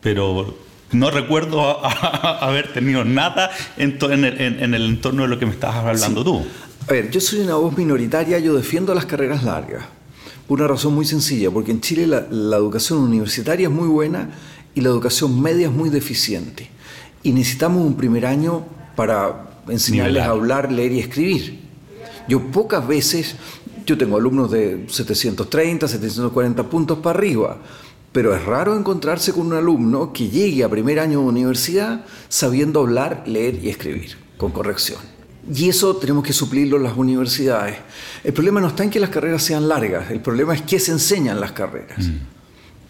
pero 0.00 0.58
no 0.90 1.12
recuerdo 1.12 1.86
haber 1.86 2.72
tenido 2.72 3.04
nada 3.04 3.52
en, 3.76 3.96
el, 4.24 4.84
entorno 4.86 5.22
de 5.22 5.28
lo 5.28 5.38
que 5.38 5.46
me 5.46 5.52
estabas 5.52 5.76
hablando 5.76 6.24
tú. 6.24 6.44
A 6.88 6.92
ver, 6.92 7.12
yo 7.12 7.20
soy 7.20 7.42
una 7.42 7.54
voz 7.54 7.76
minoritaria, 7.76 8.40
yo 8.40 8.54
defiendo 8.56 8.92
las 8.92 9.06
carreras 9.06 9.44
largas, 9.44 9.84
por 10.48 10.58
una 10.58 10.66
razón 10.66 10.92
muy 10.96 11.04
sencilla, 11.04 11.52
porque 11.52 11.70
en 11.70 11.80
Chile 11.80 12.08
la, 12.08 12.26
la 12.28 12.56
educación 12.56 12.98
universitaria 12.98 13.68
es 13.68 13.72
muy 13.72 13.86
buena 13.86 14.30
y 14.74 14.80
la 14.80 14.88
educación 14.88 15.40
media 15.40 15.68
es 15.68 15.72
muy 15.72 15.90
deficiente. 15.90 16.70
y 17.22 17.30
necesitamos 17.30 17.86
un 17.86 17.96
primer 17.96 18.26
año 18.26 18.66
para 18.96 19.46
enseñarles 19.68 20.14
Nivelar. 20.14 20.28
a 20.28 20.32
hablar, 20.32 20.72
leer 20.72 20.90
y 20.90 20.98
escribir. 20.98 21.69
Yo 22.28 22.40
pocas 22.50 22.86
veces, 22.86 23.36
yo 23.86 23.96
tengo 23.98 24.16
alumnos 24.16 24.50
de 24.50 24.86
730, 24.88 25.88
740 25.88 26.62
puntos 26.70 26.98
para 26.98 27.18
arriba, 27.18 27.58
pero 28.12 28.34
es 28.34 28.44
raro 28.44 28.76
encontrarse 28.76 29.32
con 29.32 29.46
un 29.46 29.54
alumno 29.54 30.12
que 30.12 30.28
llegue 30.28 30.64
a 30.64 30.68
primer 30.68 30.98
año 30.98 31.20
de 31.20 31.26
universidad 31.26 32.04
sabiendo 32.28 32.80
hablar, 32.80 33.24
leer 33.26 33.62
y 33.62 33.68
escribir, 33.68 34.16
con 34.36 34.50
corrección. 34.50 34.98
Y 35.52 35.68
eso 35.68 35.96
tenemos 35.96 36.24
que 36.24 36.32
suplirlo 36.32 36.76
en 36.76 36.82
las 36.82 36.96
universidades. 36.96 37.76
El 38.22 38.32
problema 38.32 38.60
no 38.60 38.68
está 38.68 38.84
en 38.84 38.90
que 38.90 39.00
las 39.00 39.10
carreras 39.10 39.42
sean 39.42 39.68
largas, 39.68 40.10
el 40.10 40.20
problema 40.20 40.54
es 40.54 40.62
qué 40.62 40.78
se 40.78 40.92
enseñan 40.92 41.40
las 41.40 41.52
carreras. 41.52 42.10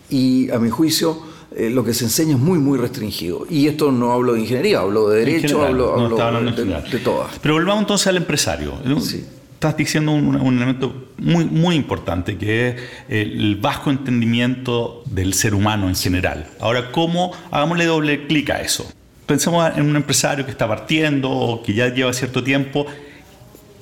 Y 0.09 0.51
a 0.51 0.59
mi 0.59 0.71
juicio, 0.71 1.23
eh, 1.57 1.71
lo 1.71 1.85
que 1.85 1.95
se 1.95 2.05
enseña 2.05 2.35
es 2.35 2.41
muy, 2.41 2.59
muy 2.59 2.79
restringido. 2.79 3.47
Y 3.51 3.67
esto 3.67 3.91
no 3.91 4.13
hablo 4.13 4.35
de 4.35 4.41
ingeniería, 4.41 4.81
hablo 4.81 5.09
de 5.09 5.25
derecho, 5.25 5.61
general, 5.61 5.69
hablo, 5.69 6.21
hablando 6.23 6.53
de, 6.53 6.65
de 6.65 6.99
todas. 6.99 7.39
Pero 7.41 7.55
volvamos 7.55 7.83
entonces 7.83 8.07
al 8.07 8.17
empresario. 8.17 8.75
Sí. 9.01 9.25
Estás 9.55 9.77
diciendo 9.77 10.13
un, 10.13 10.37
un 10.37 10.57
elemento 10.57 11.09
muy, 11.19 11.45
muy 11.45 11.75
importante, 11.75 12.39
que 12.39 12.69
es 12.69 12.77
el 13.09 13.57
bajo 13.57 13.91
entendimiento 13.91 15.03
del 15.07 15.35
ser 15.35 15.55
humano 15.55 15.89
en 15.89 15.95
general. 15.95 16.47
Ahora, 16.61 16.91
¿cómo? 16.91 17.33
Hagámosle 17.51 17.85
doble 17.85 18.27
clic 18.27 18.49
a 18.51 18.61
eso. 18.61 18.91
Pensemos 19.27 19.71
en 19.77 19.89
un 19.89 19.97
empresario 19.97 20.45
que 20.45 20.51
está 20.51 20.67
partiendo 20.67 21.31
o 21.31 21.63
que 21.63 21.75
ya 21.75 21.93
lleva 21.93 22.13
cierto 22.13 22.43
tiempo. 22.43 22.87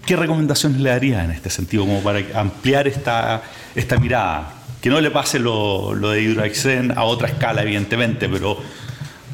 ¿Qué 0.04 0.16
recomendaciones 0.16 0.80
le 0.80 0.90
darías 0.90 1.24
en 1.24 1.30
este 1.30 1.48
sentido, 1.48 1.84
como 1.84 2.02
para 2.02 2.20
ampliar 2.34 2.88
esta, 2.88 3.42
esta 3.74 3.98
mirada? 3.98 4.57
Que 4.80 4.90
no 4.90 5.00
le 5.00 5.10
pase 5.10 5.38
lo, 5.38 5.94
lo 5.94 6.10
de 6.10 6.22
Hydroxen 6.22 6.92
a 6.96 7.04
otra 7.04 7.28
escala, 7.28 7.62
evidentemente, 7.62 8.28
pero 8.28 8.56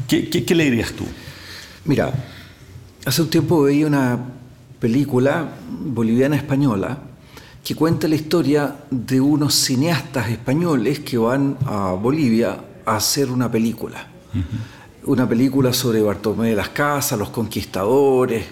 ¿qué, 0.09 0.29
qué, 0.31 0.45
qué 0.45 0.55
le 0.55 0.65
dirías 0.65 0.93
tú? 0.93 1.05
Mira, 1.85 2.13
hace 3.05 3.23
un 3.23 3.29
tiempo 3.29 3.63
veía 3.63 3.87
una 3.87 4.19
película 4.81 5.49
boliviana 5.69 6.37
española 6.37 6.99
que 7.65 7.75
cuenta 7.75 8.07
la 8.07 8.15
historia 8.15 8.77
de 8.91 9.21
unos 9.21 9.55
cineastas 9.55 10.29
españoles 10.29 11.01
que 11.01 11.17
van 11.17 11.57
a 11.65 11.93
Bolivia 11.93 12.59
a 12.85 12.97
hacer 12.97 13.31
una 13.31 13.51
película. 13.51 14.07
Una 15.05 15.27
película 15.27 15.73
sobre 15.73 16.03
Bartolomé 16.03 16.51
de 16.51 16.57
las 16.57 16.69
Casas, 16.71 17.19
los 17.19 17.31
conquistadores, 17.31 18.45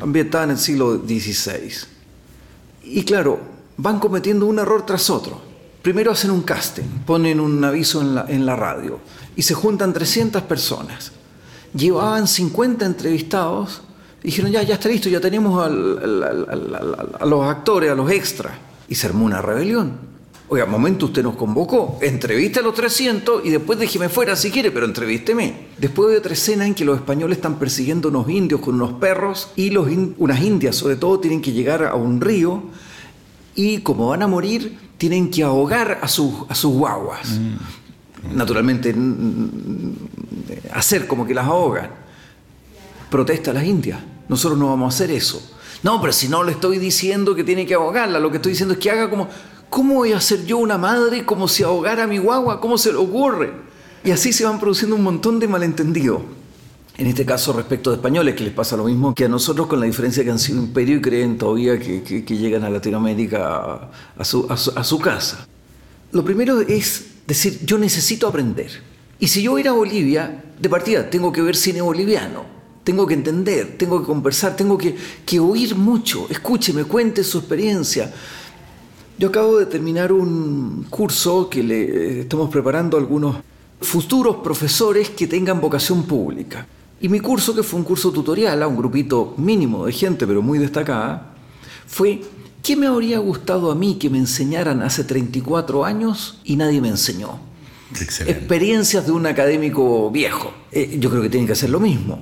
ambientada 0.00 0.44
en 0.44 0.50
el 0.50 0.58
siglo 0.58 0.98
XVI. 0.98 1.72
Y 2.84 3.02
claro, 3.02 3.40
van 3.76 3.98
cometiendo 3.98 4.46
un 4.46 4.60
error 4.60 4.86
tras 4.86 5.10
otro. 5.10 5.40
Primero 5.86 6.10
hacen 6.10 6.32
un 6.32 6.42
casting, 6.42 6.82
ponen 7.06 7.38
un 7.38 7.62
aviso 7.62 8.00
en 8.26 8.44
la, 8.44 8.56
radio 8.56 8.98
y 9.36 9.42
se 9.42 9.54
juntan 9.54 9.92
300 9.92 10.42
personas. 10.42 11.12
Llevaban 11.72 12.26
50 12.26 12.84
entrevistados 12.84 13.82
y 14.20 14.26
dijeron, 14.26 14.50
ya, 14.50 14.64
ya 14.64 14.74
está 14.74 14.88
listo, 14.88 15.08
ya 15.08 15.20
tenemos 15.20 15.64
a 15.64 15.68
los 17.24 17.46
actores, 17.46 17.92
a 17.92 17.94
los 17.94 18.10
extras. 18.10 18.54
Y 18.88 18.96
se 18.96 19.06
armó 19.06 19.26
una 19.26 19.40
rebelión. 19.40 19.92
Oiga, 20.48 20.66
momento 20.66 21.06
usted 21.06 21.22
nos 21.22 21.36
convocó, 21.36 22.00
entrevista 22.02 22.58
a 22.58 22.64
los 22.64 22.74
300 22.74 23.44
y 23.44 23.50
después 23.50 23.78
déjeme 23.78 24.08
fuera 24.08 24.34
si 24.34 24.50
quiere, 24.50 24.72
pero 24.72 24.86
entrevísteme. 24.86 25.68
Después 25.78 26.10
de 26.10 26.18
otra 26.18 26.32
escena 26.32 26.66
en 26.66 26.74
que 26.74 26.84
los 26.84 26.96
españoles 26.96 27.38
están 27.38 27.60
persiguiendo 27.60 28.08
unos 28.08 28.28
indios 28.28 28.60
con 28.60 28.74
unos 28.74 28.94
perros 28.94 29.52
y 29.54 29.76
unas 29.76 30.42
indias 30.42 30.74
sobre 30.74 30.96
todo 30.96 31.20
tienen 31.20 31.40
que 31.40 31.52
llegar 31.52 31.84
a 31.84 31.94
un 31.94 32.20
río 32.20 32.64
y 33.54 33.78
como 33.78 34.08
van 34.08 34.22
a 34.22 34.26
morir 34.26 34.85
tienen 34.98 35.30
que 35.30 35.42
ahogar 35.42 35.98
a 36.02 36.08
sus, 36.08 36.32
a 36.48 36.54
sus 36.54 36.72
guaguas. 36.72 37.38
Naturalmente 38.34 38.92
mm, 38.92 39.94
hacer 40.72 41.06
como 41.06 41.26
que 41.26 41.34
las 41.34 41.46
ahogan. 41.46 41.90
Protesta 43.10 43.50
a 43.50 43.54
las 43.54 43.64
indias. 43.64 44.00
Nosotros 44.28 44.58
no 44.58 44.68
vamos 44.68 44.92
a 44.92 44.96
hacer 44.96 45.10
eso. 45.10 45.52
No, 45.82 46.00
pero 46.00 46.12
si 46.12 46.28
no 46.28 46.42
le 46.42 46.52
estoy 46.52 46.78
diciendo 46.78 47.34
que 47.34 47.44
tiene 47.44 47.66
que 47.66 47.74
ahogarla, 47.74 48.18
lo 48.18 48.30
que 48.30 48.36
estoy 48.36 48.52
diciendo 48.52 48.74
es 48.74 48.80
que 48.80 48.90
haga 48.90 49.10
como... 49.10 49.28
¿Cómo 49.68 49.94
voy 49.94 50.12
a 50.12 50.20
ser 50.20 50.46
yo 50.46 50.58
una 50.58 50.78
madre 50.78 51.24
como 51.24 51.48
si 51.48 51.64
ahogara 51.64 52.04
a 52.04 52.06
mi 52.06 52.18
guagua? 52.18 52.60
¿Cómo 52.60 52.78
se 52.78 52.92
le 52.92 52.98
ocurre? 52.98 53.52
Y 54.04 54.12
así 54.12 54.32
se 54.32 54.44
van 54.44 54.60
produciendo 54.60 54.94
un 54.94 55.02
montón 55.02 55.40
de 55.40 55.48
malentendidos. 55.48 56.22
En 56.98 57.06
este 57.06 57.26
caso 57.26 57.52
respecto 57.52 57.90
de 57.90 57.96
españoles, 57.96 58.34
que 58.34 58.44
les 58.44 58.54
pasa 58.54 58.74
lo 58.74 58.84
mismo 58.84 59.14
que 59.14 59.26
a 59.26 59.28
nosotros 59.28 59.66
con 59.66 59.80
la 59.80 59.86
diferencia 59.86 60.24
que 60.24 60.30
han 60.30 60.38
sido 60.38 60.60
imperio 60.60 60.96
y 60.96 61.00
creen 61.02 61.36
todavía 61.36 61.78
que, 61.78 62.22
llegan 62.22 62.64
a 62.64 62.70
Latinoamérica 62.70 63.90
a, 64.16 64.24
su, 64.24 64.98
casa. 64.98 65.46
Lo 66.12 66.24
primero 66.24 66.60
es 66.60 67.06
decir, 67.26 67.60
yo 67.66 67.76
necesito 67.76 68.26
aprender. 68.26 68.70
Y 69.18 69.28
si 69.28 69.42
yo 69.42 69.52
voy 69.52 69.66
a 69.66 69.72
Bolivia, 69.72 70.42
de 70.58 70.68
partida 70.70 71.10
tengo 71.10 71.30
que 71.30 71.42
ver 71.42 71.54
cine 71.54 71.82
boliviano, 71.82 72.44
tengo 72.82 73.06
que 73.06 73.12
entender, 73.12 73.76
tengo 73.76 74.00
que 74.00 74.06
conversar, 74.06 74.56
tengo 74.56 74.78
que, 74.78 74.96
que 75.26 75.38
oír 75.38 75.74
mucho. 75.74 76.26
Escúcheme, 76.30 76.84
cuente 76.84 77.24
su 77.24 77.38
experiencia. 77.38 78.10
Yo 79.18 79.28
acabo 79.28 79.58
de 79.58 79.66
terminar 79.66 80.12
un 80.12 80.86
curso 80.88 81.50
que 81.50 81.62
le 81.62 81.82
eh, 81.82 82.20
estamos 82.20 82.48
preparando 82.48 82.96
a 82.96 83.00
algunos 83.00 83.36
futuros 83.82 84.36
profesores 84.36 85.10
que 85.10 85.26
tengan 85.26 85.60
vocación 85.60 86.04
pública. 86.04 86.66
Y 87.00 87.08
mi 87.08 87.20
curso, 87.20 87.54
que 87.54 87.62
fue 87.62 87.78
un 87.78 87.84
curso 87.84 88.10
tutorial 88.10 88.62
a 88.62 88.66
un 88.66 88.76
grupito 88.76 89.34
mínimo 89.36 89.86
de 89.86 89.92
gente, 89.92 90.26
pero 90.26 90.40
muy 90.42 90.58
destacada, 90.58 91.34
fue 91.86 92.22
¿qué 92.62 92.74
me 92.74 92.86
habría 92.86 93.18
gustado 93.18 93.70
a 93.70 93.74
mí 93.74 93.96
que 93.96 94.10
me 94.10 94.18
enseñaran 94.18 94.82
hace 94.82 95.04
34 95.04 95.84
años 95.84 96.40
y 96.44 96.56
nadie 96.56 96.80
me 96.80 96.88
enseñó? 96.88 97.38
Excelente. 97.92 98.40
Experiencias 98.40 99.06
de 99.06 99.12
un 99.12 99.26
académico 99.26 100.10
viejo. 100.10 100.52
Eh, 100.72 100.96
yo 100.98 101.08
creo 101.10 101.22
que 101.22 101.28
tienen 101.28 101.46
que 101.46 101.52
hacer 101.52 101.70
lo 101.70 101.78
mismo. 101.78 102.18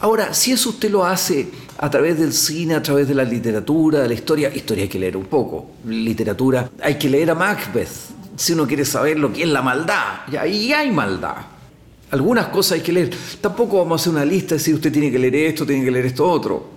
Ahora, 0.00 0.34
si 0.34 0.52
eso 0.52 0.70
usted 0.70 0.90
lo 0.90 1.06
hace 1.06 1.48
a 1.78 1.88
través 1.88 2.18
del 2.18 2.32
cine, 2.32 2.74
a 2.74 2.82
través 2.82 3.06
de 3.06 3.14
la 3.14 3.24
literatura, 3.24 4.00
de 4.00 4.08
la 4.08 4.14
historia, 4.14 4.52
historia 4.54 4.84
hay 4.84 4.88
que 4.88 4.98
leer 4.98 5.16
un 5.16 5.26
poco, 5.26 5.70
literatura, 5.86 6.70
hay 6.82 6.98
que 6.98 7.08
leer 7.08 7.30
a 7.30 7.34
Macbeth, 7.34 7.88
si 8.36 8.52
uno 8.52 8.66
quiere 8.66 8.84
saber 8.84 9.18
lo 9.18 9.32
que 9.32 9.44
es 9.44 9.48
la 9.48 9.62
maldad, 9.62 10.20
y 10.30 10.36
ahí 10.36 10.72
hay 10.72 10.90
maldad. 10.90 11.36
Algunas 12.10 12.48
cosas 12.48 12.72
hay 12.72 12.80
que 12.80 12.92
leer. 12.92 13.10
Tampoco 13.40 13.78
vamos 13.78 14.00
a 14.00 14.02
hacer 14.02 14.12
una 14.12 14.24
lista 14.24 14.54
y 14.54 14.58
decir 14.58 14.74
usted 14.74 14.92
tiene 14.92 15.10
que 15.10 15.18
leer 15.18 15.34
esto, 15.34 15.66
tiene 15.66 15.84
que 15.84 15.90
leer 15.90 16.06
esto 16.06 16.28
otro. 16.28 16.70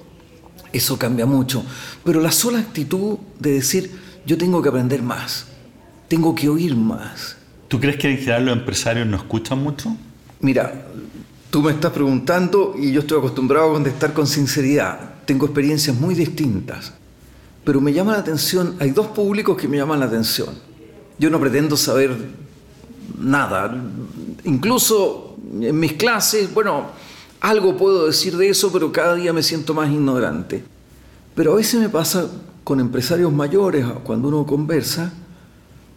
Eso 0.71 0.97
cambia 0.97 1.25
mucho. 1.25 1.63
Pero 2.03 2.19
la 2.19 2.31
sola 2.31 2.59
actitud 2.59 3.17
de 3.39 3.53
decir 3.53 3.91
yo 4.25 4.37
tengo 4.37 4.61
que 4.61 4.69
aprender 4.69 5.01
más, 5.01 5.47
tengo 6.07 6.35
que 6.35 6.49
oír 6.49 6.75
más, 6.75 7.37
¿Tú 7.69 7.79
crees 7.79 7.97
que 7.97 8.09
en 8.09 8.17
general 8.17 8.45
los 8.45 8.57
empresarios 8.57 9.05
no 9.05 9.15
escuchan 9.15 9.59
mucho? 9.59 9.95
Mira, 10.41 10.87
tú 11.51 11.61
me 11.61 11.71
estás 11.71 11.91
preguntando 11.91 12.73
y 12.77 12.91
yo 12.91 13.01
estoy 13.01 13.19
acostumbrado 13.19 13.69
a 13.69 13.73
contestar 13.73 14.11
con 14.11 14.25
sinceridad. 14.25 14.99
Tengo 15.25 15.45
experiencias 15.45 15.95
muy 15.95 16.15
distintas. 16.15 16.93
Pero 17.63 17.79
me 17.79 17.93
llama 17.93 18.13
la 18.13 18.19
atención, 18.19 18.75
hay 18.79 18.89
dos 18.89 19.07
públicos 19.07 19.55
que 19.55 19.67
me 19.67 19.77
llaman 19.77 19.99
la 19.99 20.07
atención. 20.07 20.49
Yo 21.19 21.29
no 21.29 21.39
pretendo 21.39 21.77
saber 21.77 22.17
nada. 23.19 23.79
Incluso 24.43 25.37
en 25.61 25.79
mis 25.79 25.93
clases, 25.93 26.53
bueno, 26.53 26.87
algo 27.41 27.77
puedo 27.77 28.07
decir 28.07 28.35
de 28.37 28.49
eso, 28.49 28.71
pero 28.71 28.91
cada 28.91 29.15
día 29.15 29.33
me 29.33 29.43
siento 29.43 29.73
más 29.73 29.89
ignorante. 29.89 30.63
Pero 31.35 31.53
a 31.53 31.55
veces 31.55 31.79
me 31.79 31.89
pasa 31.89 32.29
con 32.63 32.79
empresarios 32.79 33.31
mayores, 33.31 33.85
cuando 34.03 34.27
uno 34.27 34.45
conversa, 34.45 35.13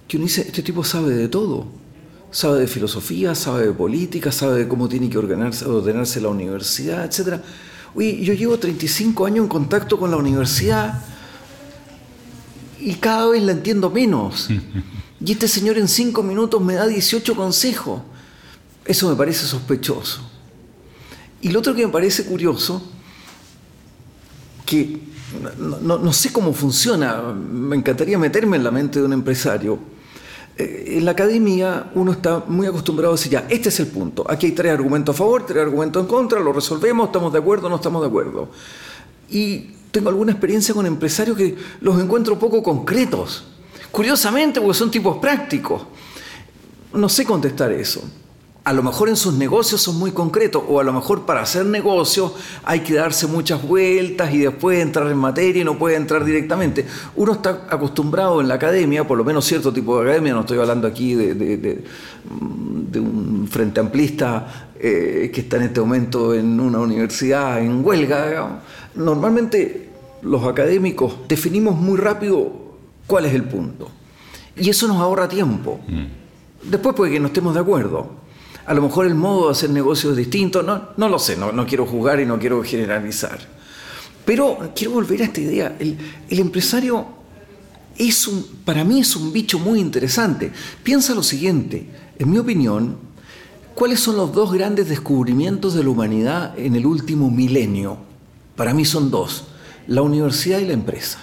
que 0.09 0.17
uno 0.17 0.27
dice, 0.27 0.43
este 0.43 0.63
tipo 0.63 0.85
sabe 0.85 1.15
de 1.15 1.29
todo. 1.29 1.67
Sabe 2.31 2.61
de 2.61 2.67
filosofía, 2.67 3.35
sabe 3.35 3.67
de 3.67 3.73
política, 3.73 4.33
sabe 4.33 4.61
de 4.61 4.69
cómo 4.69 4.89
tiene 4.89 5.11
que 5.11 5.19
ordenarse, 5.19 5.67
ordenarse 5.67 6.21
la 6.21 6.29
universidad, 6.29 7.05
etc. 7.05 7.43
Oye, 7.95 8.25
yo 8.25 8.33
llevo 8.33 8.59
35 8.59 9.27
años 9.27 9.43
en 9.43 9.49
contacto 9.49 9.99
con 9.99 10.11
la 10.11 10.17
universidad 10.17 11.03
y 12.81 12.95
cada 12.95 13.29
vez 13.29 13.43
la 13.43 13.53
entiendo 13.53 13.91
menos. 13.91 14.49
Y 15.25 15.31
este 15.31 15.47
señor 15.47 15.79
en 15.79 15.87
5 15.87 16.21
minutos 16.25 16.61
me 16.61 16.75
da 16.75 16.85
18 16.85 17.37
consejos. 17.37 18.03
Eso 18.85 19.09
me 19.09 19.17
parece 19.17 19.47
sospechoso. 19.47 20.21
Y 21.41 21.51
lo 21.51 21.59
otro 21.59 21.75
que 21.75 21.87
me 21.87 21.93
parece 21.93 22.25
curioso, 22.25 22.83
que 24.65 25.01
no, 25.59 26.13
sé 26.13 26.33
cómo 26.33 26.53
funciona, 26.53 27.21
me 27.21 27.77
encantaría 27.77 28.19
meterme 28.19 28.57
en 28.57 28.65
la 28.65 28.71
mente 28.71 29.01
de 29.01 29.07
un 29.07 29.13
empresario. 29.13 29.79
Eh, 30.57 30.97
En 30.99 31.05
la 31.05 31.13
academia 31.13 31.91
uno 31.95 32.13
está 32.13 32.45
muy 32.47 32.67
acostumbrado 32.67 33.15
a 33.15 33.17
decir, 33.17 33.33
ya, 33.33 33.47
este 33.49 33.71
es 33.71 33.81
el 33.81 33.87
punto, 33.87 34.25
aquí 34.29 34.47
hay 34.47 34.53
tres 34.53 34.73
argumentos 34.73 35.15
a 35.15 35.19
favor, 35.19 35.47
tres 35.47 35.63
argumentos 35.63 36.03
en 36.03 36.09
contra, 36.09 36.39
lo 36.41 36.53
resolvemos, 36.53 37.07
estamos 37.07 37.33
de 37.33 37.39
acuerdo, 37.39 37.69
no 37.69 37.77
estamos 37.77 38.03
de 38.03 38.09
acuerdo. 38.09 38.51
Y 39.31 39.71
tengo 39.91 40.11
alguna 40.11 40.33
experiencia 40.33 40.75
con 40.75 40.87
empresarios 40.87 41.37
que 41.37 41.57
los 41.81 42.01
encuentro 42.01 42.39
poco 42.39 42.63
concretos. 42.63 43.45
Curiosamente, 43.91 44.61
porque 44.61 44.79
son 44.79 44.91
tipos 44.91 45.19
prácticos. 45.19 45.83
No 46.95 47.09
sé 47.09 47.25
contestar 47.25 47.73
eso. 47.73 48.03
A 48.65 48.73
lo 48.73 48.85
mejor 48.85 49.09
en 49.09 49.17
sus 49.17 49.35
negocios 49.35 49.83
son 49.83 49.99
muy 49.99 50.13
concretos 50.13 50.63
o 50.69 50.79
a 50.79 50.85
lo 50.85 50.93
mejor 50.93 51.27
para 51.27 51.43
hacer 51.43 51.67
negocios 51.67 52.33
hay 52.63 52.81
que 52.81 52.95
darse 52.95 53.27
muchas 53.27 53.61
vueltas 53.61 54.33
y 54.33 54.39
después 54.39 54.81
entrar 54.81 55.11
en 55.11 55.19
materia 55.19 55.63
y 55.63 55.65
no 55.65 55.77
puede 55.77 55.97
entrar 55.97 56.25
directamente. 56.25 56.87
Uno 57.17 57.33
está 57.33 57.67
acostumbrado 57.69 58.41
en 58.41 58.47
la 58.47 58.55
academia, 58.55 59.05
por 59.05 59.19
lo 59.19 59.25
menos 59.25 59.47
cierto 59.47 59.73
tipo 59.73 59.97
de 59.97 60.03
academia, 60.05 60.35
no 60.35 60.41
estoy 60.41 60.59
hablando 60.61 60.87
aquí 60.87 61.15
de, 61.15 61.83
un 62.95 63.49
frente 63.51 63.81
amplista 63.81 64.71
eh, 64.79 65.33
que 65.35 65.41
está 65.41 65.57
en 65.57 65.65
este 65.65 65.81
momento 65.81 66.33
en 66.33 66.61
una 66.61 66.79
universidad 66.79 67.61
en 67.61 67.85
huelga. 67.85 68.61
Normalmente 68.95 69.89
los 70.23 70.45
académicos 70.45 71.17
definimos 71.27 71.75
muy 71.75 71.99
rápido 71.99 72.53
cuál 73.09 73.27
es 73.27 73.35
el 73.35 73.43
punto. 73.43 73.91
Y 74.55 74.71
eso 74.71 74.87
nos 74.87 74.99
ahorra 74.99 75.29
tiempo. 75.29 75.81
Mm. 75.89 76.71
Después 76.71 76.95
puede 76.95 77.11
que 77.11 77.19
no 77.19 77.27
estemos 77.27 77.55
de 77.55 77.61
acuerdo 77.61 78.22
a 78.65 78.75
lo 78.75 78.83
mejor 78.83 79.07
el 79.07 79.15
modo 79.15 79.47
de 79.47 79.53
hacer 79.53 79.71
negocios 79.71 80.13
es 80.13 80.19
distinto, 80.19 80.63
no, 80.63 80.91
no 80.97 81.09
lo 81.09 81.19
sé, 81.19 81.37
no, 81.37 81.67
quiero 81.67 81.87
juzgar 81.87 82.21
y 82.21 82.27
no 82.27 82.39
quiero 82.39 82.63
generalizar. 82.63 83.41
Pero 84.25 84.71
quiero 84.75 84.93
volver 84.93 85.23
a 85.23 85.25
esta 85.25 85.41
idea. 85.41 85.77
El, 85.81 85.99
empresario 86.29 87.07
es 87.99 88.27
un, 88.29 88.47
para 88.65 88.85
mí 88.85 89.01
es 89.01 89.17
un 89.17 89.33
bicho 89.33 89.59
muy 89.59 89.81
interesante. 89.81 90.53
Piensa 90.83 91.15
lo 91.15 91.23
siguiente, 91.23 91.87
en 92.19 92.31
mi 92.31 92.39
opinión, 92.39 92.99
¿cuáles 93.75 93.99
son 93.99 94.17
los 94.17 94.33
dos 94.33 94.53
grandes 94.53 94.89
descubrimientos 94.89 95.75
de 95.75 95.83
la 95.83 95.91
humanidad 95.91 96.57
en 96.57 96.77
el 96.77 96.87
último 96.87 97.31
milenio? 97.31 97.99
Para 98.55 98.75
mí 98.75 98.85
son 98.85 99.11
dos, 99.11 99.45
la 99.89 100.03
universidad 100.03 100.61
y 100.61 100.67
la 100.67 100.75
empresa. 100.75 101.19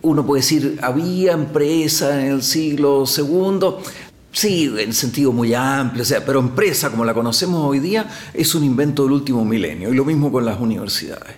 Uno 0.00 0.24
puede 0.24 0.40
decir, 0.40 0.78
había 0.82 1.32
empresa 1.32 2.20
en 2.20 2.32
el 2.32 2.42
siglo 2.42 3.06
segundo, 3.06 3.82
Sí, 4.34 4.68
en 4.78 4.92
sentido 4.92 5.30
muy 5.32 5.54
amplio, 5.54 6.02
o 6.02 6.04
sea, 6.04 6.24
pero 6.24 6.40
empresa 6.40 6.90
como 6.90 7.04
la 7.04 7.14
conocemos 7.14 7.64
hoy 7.64 7.78
día 7.78 8.10
es 8.34 8.52
un 8.56 8.64
invento 8.64 9.04
del 9.04 9.12
último 9.12 9.44
milenio 9.44 9.92
y 9.92 9.96
lo 9.96 10.04
mismo 10.04 10.32
con 10.32 10.44
las 10.44 10.58
universidades. 10.58 11.36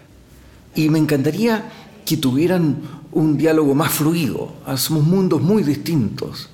Y 0.74 0.88
me 0.88 0.98
encantaría 0.98 1.70
que 2.06 2.16
tuvieran 2.16 2.78
un 3.12 3.36
diálogo 3.36 3.74
más 3.74 3.92
fluido, 3.92 4.54
somos 4.78 5.04
mundos 5.04 5.42
muy 5.42 5.62
distintos. 5.62 6.48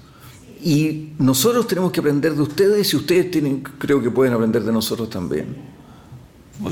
Y 0.65 1.11
nosotros 1.21 1.69
tenemos 1.69 1.93
que 1.93 2.01
aprender 2.01 2.35
de 2.35 2.43
ustedes 2.43 2.93
y 2.93 2.97
ustedes 2.97 3.31
tienen, 3.31 3.63
creo 3.63 4.03
que 4.03 4.11
pueden 4.11 4.35
aprender 4.35 4.65
de 4.65 4.73
nosotros 4.73 5.09
también. 5.09 5.47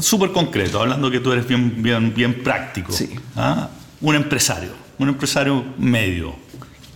Súper 0.00 0.32
concreto, 0.32 0.80
hablando 0.80 1.08
que 1.12 1.20
tú 1.20 1.30
eres 1.30 1.46
bien, 1.46 1.80
bien, 1.80 2.12
bien 2.12 2.42
práctico. 2.42 2.92
Sí. 2.92 3.10
¿Ah? 3.36 3.70
Un 4.00 4.16
empresario, 4.16 4.70
un 4.98 5.10
empresario 5.10 5.64
medio, 5.78 6.34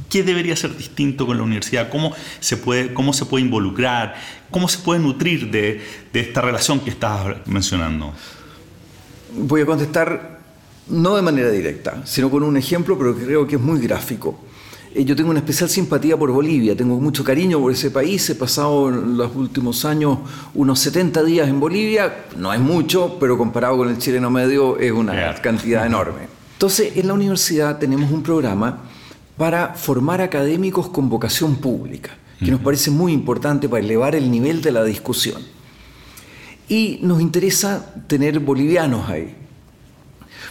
¿Qué 0.08 0.22
debería 0.22 0.54
ser 0.56 0.76
distinto 0.76 1.26
con 1.26 1.36
la 1.36 1.42
universidad? 1.42 1.88
¿Cómo 1.90 2.12
se 2.40 2.56
puede, 2.56 2.94
cómo 2.94 3.12
se 3.12 3.26
puede 3.26 3.44
involucrar? 3.44 4.14
¿Cómo 4.50 4.68
se 4.68 4.78
puede 4.78 5.00
nutrir 5.00 5.50
de, 5.50 5.82
esta 6.12 6.40
relación 6.40 6.80
que 6.80 6.90
estás 6.90 7.36
mencionando? 7.46 8.12
Voy 9.36 9.62
a 9.62 9.66
contestar 9.66 10.40
no 10.88 11.16
de 11.16 11.22
manera 11.22 11.50
directa, 11.50 12.02
sino 12.04 12.30
con 12.30 12.42
un 12.42 12.56
ejemplo, 12.56 12.96
pero 12.98 13.16
que 13.16 13.24
creo 13.24 13.46
que 13.46 13.56
es 13.56 13.60
muy 13.60 13.80
gráfico. 13.80 14.38
Eh, 14.94 15.04
yo 15.04 15.16
tengo 15.16 15.30
una 15.30 15.40
especial 15.40 15.68
simpatía 15.68 16.16
por 16.16 16.30
Bolivia, 16.30 16.76
tengo 16.76 17.00
mucho 17.00 17.24
cariño 17.24 17.58
por 17.58 17.72
ese 17.72 17.90
país, 17.90 18.30
he 18.30 18.36
pasado 18.36 18.90
en 18.90 19.16
los 19.16 19.34
últimos 19.34 19.84
años 19.84 20.18
unos 20.54 20.78
70 20.78 21.24
días 21.24 21.48
en 21.48 21.58
Bolivia, 21.58 22.26
no 22.36 22.52
es 22.52 22.60
mucho, 22.60 23.16
pero 23.18 23.36
comparado 23.36 23.78
con 23.78 23.88
el 23.88 23.98
chileno 23.98 24.30
medio 24.30 24.78
es 24.78 24.92
una 24.92 25.34
cantidad 25.40 25.84
enorme. 25.84 26.28
Entonces, 26.52 26.96
en 26.96 27.08
la 27.08 27.14
universidad 27.14 27.78
tenemos 27.78 28.12
un 28.12 28.22
programa 28.22 28.78
para 29.36 29.74
formar 29.74 30.20
académicos 30.20 30.88
con 30.88 31.08
vocación 31.08 31.56
pública, 31.56 32.16
que 32.38 32.50
nos 32.50 32.60
parece 32.60 32.90
muy 32.90 33.12
importante 33.12 33.68
para 33.68 33.82
elevar 33.82 34.14
el 34.14 34.30
nivel 34.30 34.60
de 34.62 34.72
la 34.72 34.84
discusión. 34.84 35.42
Y 36.68 36.98
nos 37.02 37.20
interesa 37.20 37.94
tener 38.06 38.38
bolivianos 38.38 39.08
ahí. 39.08 39.34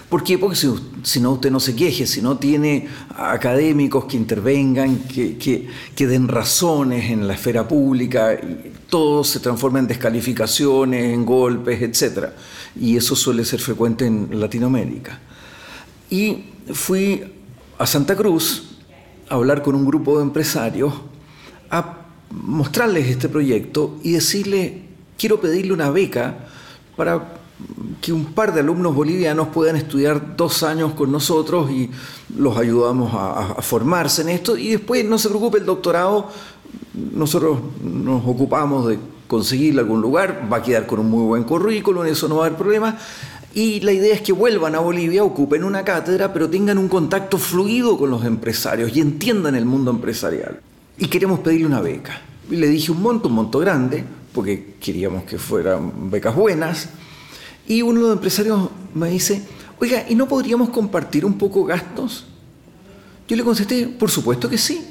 ¿Por 0.10 0.24
qué? 0.24 0.38
Porque 0.38 0.56
si, 1.04 1.20
no 1.20 1.32
usted 1.32 1.50
no 1.50 1.60
se 1.60 1.76
queje, 1.76 2.06
si 2.06 2.22
no 2.22 2.38
tiene 2.38 2.88
académicos 3.18 4.06
que 4.06 4.18
intervengan, 4.18 4.98
que, 5.08 5.38
que, 5.38 6.08
den 6.08 6.28
razones 6.28 7.10
en 7.10 7.28
la 7.28 7.34
esfera 7.34 7.68
pública, 7.68 8.38
todo 8.90 9.24
se 9.24 9.40
transforma 9.40 9.80
en 9.80 9.88
descalificaciones, 9.88 11.14
en 11.14 11.26
golpes, 11.26 11.82
etc. 11.82 12.28
Y 12.80 12.96
eso 12.96 13.16
suele 13.16 13.44
ser 13.44 13.60
frecuente 13.60 14.06
en 14.06 14.40
Latinoamérica. 14.40 15.20
Y 16.12 16.46
fui 16.72 17.24
a 17.80 17.88
Santa 17.88 18.16
Cruz 18.16 18.73
hablar 19.34 19.62
con 19.64 19.76
un 19.76 19.86
grupo 19.86 20.18
de 20.18 20.24
empresarios, 20.24 20.94
a 21.70 21.98
mostrarles 22.30 23.08
este 23.08 23.30
proyecto 23.30 23.98
y 24.04 24.12
decirle, 24.14 24.84
quiero 25.18 25.40
pedirle 25.40 25.74
una 25.74 25.90
beca 25.90 26.48
para 26.96 27.34
que 28.02 28.12
un 28.12 28.26
par 28.34 28.54
de 28.54 28.60
alumnos 28.60 28.94
bolivianos 28.94 29.48
puedan 29.48 29.76
estudiar 29.76 30.36
dos 30.36 30.64
años 30.64 30.94
con 30.94 31.12
nosotros 31.12 31.72
y 31.72 31.90
los 32.38 32.58
ayudamos 32.58 33.12
a, 33.14 33.62
formarse 33.62 34.22
en 34.22 34.30
esto 34.30 34.58
y 34.58 34.70
después 34.70 35.06
no 35.06 35.18
se 35.18 35.30
preocupe 35.30 35.60
el 35.60 35.66
doctorado, 35.66 36.28
nosotros 36.94 37.60
nos 37.82 38.24
ocupamos 38.26 38.88
de 38.88 39.00
conseguirle 39.28 39.82
algún 39.82 40.02
lugar, 40.02 40.48
va 40.52 40.58
a 40.58 40.62
quedar 40.62 40.86
con 40.86 41.00
un 41.00 41.10
muy 41.10 41.24
buen 41.24 41.44
currículum, 41.44 42.06
eso 42.06 42.28
no 42.28 42.38
va 42.38 42.44
a 42.44 42.48
haber 42.48 42.58
problema, 42.58 42.98
y 43.54 43.82
la 43.82 43.92
idea 43.92 44.16
es 44.16 44.22
que 44.22 44.34
vuelvan 44.34 44.74
a 44.74 44.80
Bolivia, 44.80 45.24
ocupen 45.24 45.64
una 45.64 45.84
cátedra, 45.84 46.34
pero 46.34 46.50
tengan 46.50 46.80
un 46.80 46.88
contacto 46.88 47.38
fluido 47.38 47.98
con 47.98 48.10
los 48.10 48.26
empresarios 48.26 48.96
y 48.96 49.00
entiendan 49.00 49.56
el 49.56 49.66
mundo 49.66 49.92
empresarial. 49.92 50.60
Y 50.98 51.08
queremos 51.08 51.40
pedirle 51.40 51.68
una 51.68 51.80
beca. 51.80 52.20
Y 52.50 52.56
le 52.56 52.68
dije 52.68 52.92
un 52.92 53.02
monto, 53.02 53.28
un 53.28 53.36
monto 53.36 53.60
grande, 53.60 54.04
porque 54.34 54.76
queríamos 54.80 55.24
que 55.26 55.38
fueran 55.38 56.10
becas 56.10 56.36
buenas. 56.36 56.90
Y 57.68 57.84
uno 57.84 58.02
de 58.02 58.08
los 58.08 58.16
empresarios 58.16 58.70
me 58.96 59.10
dice, 59.10 59.44
oiga, 59.80 60.04
¿y 60.10 60.16
no 60.16 60.28
podríamos 60.28 60.70
compartir 60.70 61.24
un 61.24 61.38
poco 61.38 61.64
gastos? 61.64 62.26
Yo 63.28 63.36
le 63.36 63.44
contesté, 63.44 63.88
por 63.88 64.10
supuesto 64.10 64.50
que 64.50 64.58
sí. 64.58 64.84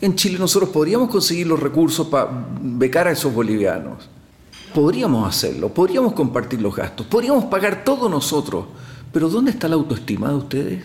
En 0.00 0.14
Chile 0.14 0.38
nosotros 0.38 0.70
podríamos 0.70 1.10
conseguir 1.10 1.48
los 1.48 1.58
recursos 1.58 2.06
para 2.06 2.28
becar 2.60 3.08
a 3.08 3.10
esos 3.10 3.34
bolivianos. 3.34 4.08
Podríamos 4.74 5.28
hacerlo, 5.28 5.68
podríamos 5.70 6.12
compartir 6.12 6.60
los 6.60 6.74
gastos, 6.74 7.06
podríamos 7.06 7.44
pagar 7.46 7.84
todo 7.84 8.08
nosotros, 8.08 8.66
pero 9.12 9.28
¿dónde 9.28 9.50
está 9.50 9.68
la 9.68 9.76
autoestima 9.76 10.28
de 10.28 10.34
ustedes? 10.34 10.84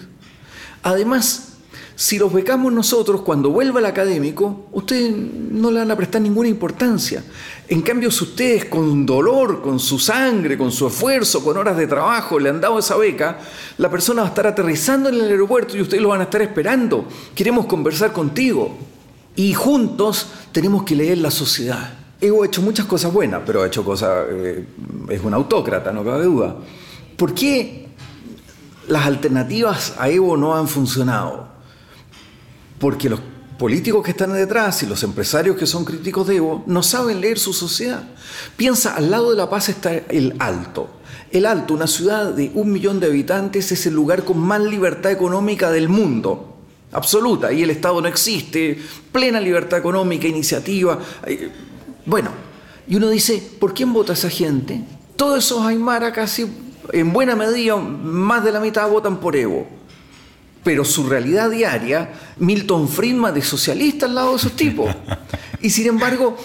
Además, 0.83 1.51
si 1.95 2.17
los 2.17 2.33
becamos 2.33 2.73
nosotros, 2.73 3.21
cuando 3.21 3.51
vuelva 3.51 3.79
el 3.79 3.85
académico, 3.85 4.65
ustedes 4.71 5.13
no 5.15 5.69
le 5.69 5.79
van 5.79 5.91
a 5.91 5.95
prestar 5.95 6.19
ninguna 6.19 6.49
importancia. 6.49 7.23
En 7.67 7.83
cambio, 7.83 8.09
si 8.09 8.23
ustedes 8.23 8.65
con 8.65 9.05
dolor, 9.05 9.61
con 9.61 9.79
su 9.79 9.99
sangre, 9.99 10.57
con 10.57 10.71
su 10.71 10.87
esfuerzo, 10.87 11.43
con 11.43 11.57
horas 11.57 11.77
de 11.77 11.85
trabajo 11.85 12.39
le 12.39 12.49
han 12.49 12.59
dado 12.59 12.79
esa 12.79 12.97
beca, 12.97 13.37
la 13.77 13.89
persona 13.91 14.23
va 14.23 14.29
a 14.29 14.31
estar 14.31 14.47
aterrizando 14.47 15.09
en 15.09 15.15
el 15.15 15.29
aeropuerto 15.29 15.77
y 15.77 15.81
ustedes 15.81 16.01
lo 16.01 16.09
van 16.09 16.21
a 16.21 16.23
estar 16.23 16.41
esperando. 16.41 17.05
Queremos 17.35 17.67
conversar 17.67 18.11
contigo. 18.13 18.75
Y 19.35 19.53
juntos 19.53 20.27
tenemos 20.51 20.83
que 20.83 20.95
leer 20.95 21.19
la 21.19 21.29
sociedad. 21.31 22.00
Evo 22.21 22.43
ha 22.43 22.45
hecho 22.45 22.61
muchas 22.61 22.85
cosas 22.85 23.11
buenas, 23.11 23.41
pero 23.45 23.63
ha 23.63 23.67
hecho 23.67 23.83
cosas. 23.83 24.27
Eh, 24.29 24.65
es 25.09 25.23
un 25.23 25.33
autócrata, 25.33 25.91
no 25.91 26.05
cabe 26.05 26.25
duda. 26.25 26.55
¿Por 27.17 27.33
qué 27.33 27.87
las 28.87 29.07
alternativas 29.07 29.95
a 29.97 30.07
Evo 30.07 30.37
no 30.37 30.55
han 30.55 30.67
funcionado? 30.67 31.47
Porque 32.79 33.09
los 33.09 33.19
políticos 33.57 34.03
que 34.03 34.11
están 34.11 34.33
detrás 34.33 34.83
y 34.83 34.85
los 34.85 35.03
empresarios 35.03 35.57
que 35.57 35.65
son 35.65 35.83
críticos 35.83 36.27
de 36.27 36.37
Evo 36.37 36.63
no 36.67 36.83
saben 36.83 37.21
leer 37.21 37.39
su 37.39 37.53
sociedad. 37.53 38.03
Piensa, 38.55 38.95
al 38.95 39.09
lado 39.09 39.31
de 39.31 39.37
La 39.37 39.49
Paz 39.49 39.69
está 39.69 39.91
el 39.91 40.35
Alto. 40.37 40.89
El 41.31 41.47
Alto, 41.47 41.73
una 41.73 41.87
ciudad 41.87 42.33
de 42.33 42.51
un 42.53 42.71
millón 42.71 42.99
de 42.99 43.07
habitantes, 43.07 43.71
es 43.71 43.85
el 43.87 43.93
lugar 43.93 44.23
con 44.25 44.37
más 44.37 44.61
libertad 44.61 45.11
económica 45.11 45.71
del 45.71 45.89
mundo. 45.89 46.57
Absoluta. 46.91 47.51
Y 47.51 47.63
el 47.63 47.69
Estado 47.69 48.01
no 48.01 48.07
existe. 48.07 48.79
Plena 49.11 49.39
libertad 49.39 49.79
económica, 49.79 50.27
iniciativa. 50.27 50.99
Bueno, 52.05 52.31
y 52.87 52.95
uno 52.95 53.09
dice, 53.09 53.41
¿por 53.59 53.73
quién 53.73 53.93
vota 53.93 54.13
esa 54.13 54.29
gente? 54.29 54.83
Todos 55.15 55.45
esos 55.45 55.65
Aymara 55.65 56.11
casi, 56.11 56.47
en 56.91 57.13
buena 57.13 57.35
medida, 57.35 57.75
más 57.77 58.43
de 58.43 58.51
la 58.51 58.59
mitad 58.59 58.89
votan 58.89 59.19
por 59.19 59.35
Evo. 59.35 59.67
Pero 60.63 60.85
su 60.85 61.07
realidad 61.07 61.49
diaria, 61.49 62.11
Milton 62.37 62.87
Friedman 62.87 63.33
de 63.33 63.41
socialista 63.41 64.05
al 64.05 64.15
lado 64.15 64.31
de 64.31 64.37
esos 64.37 64.55
tipos. 64.55 64.93
Y 65.61 65.69
sin 65.69 65.87
embargo, 65.87 66.37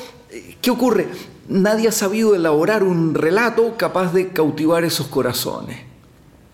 ¿qué 0.61 0.71
ocurre? 0.71 1.09
Nadie 1.49 1.89
ha 1.89 1.93
sabido 1.93 2.35
elaborar 2.35 2.83
un 2.83 3.15
relato 3.15 3.77
capaz 3.77 4.13
de 4.13 4.29
cautivar 4.29 4.85
esos 4.85 5.07
corazones. 5.07 5.79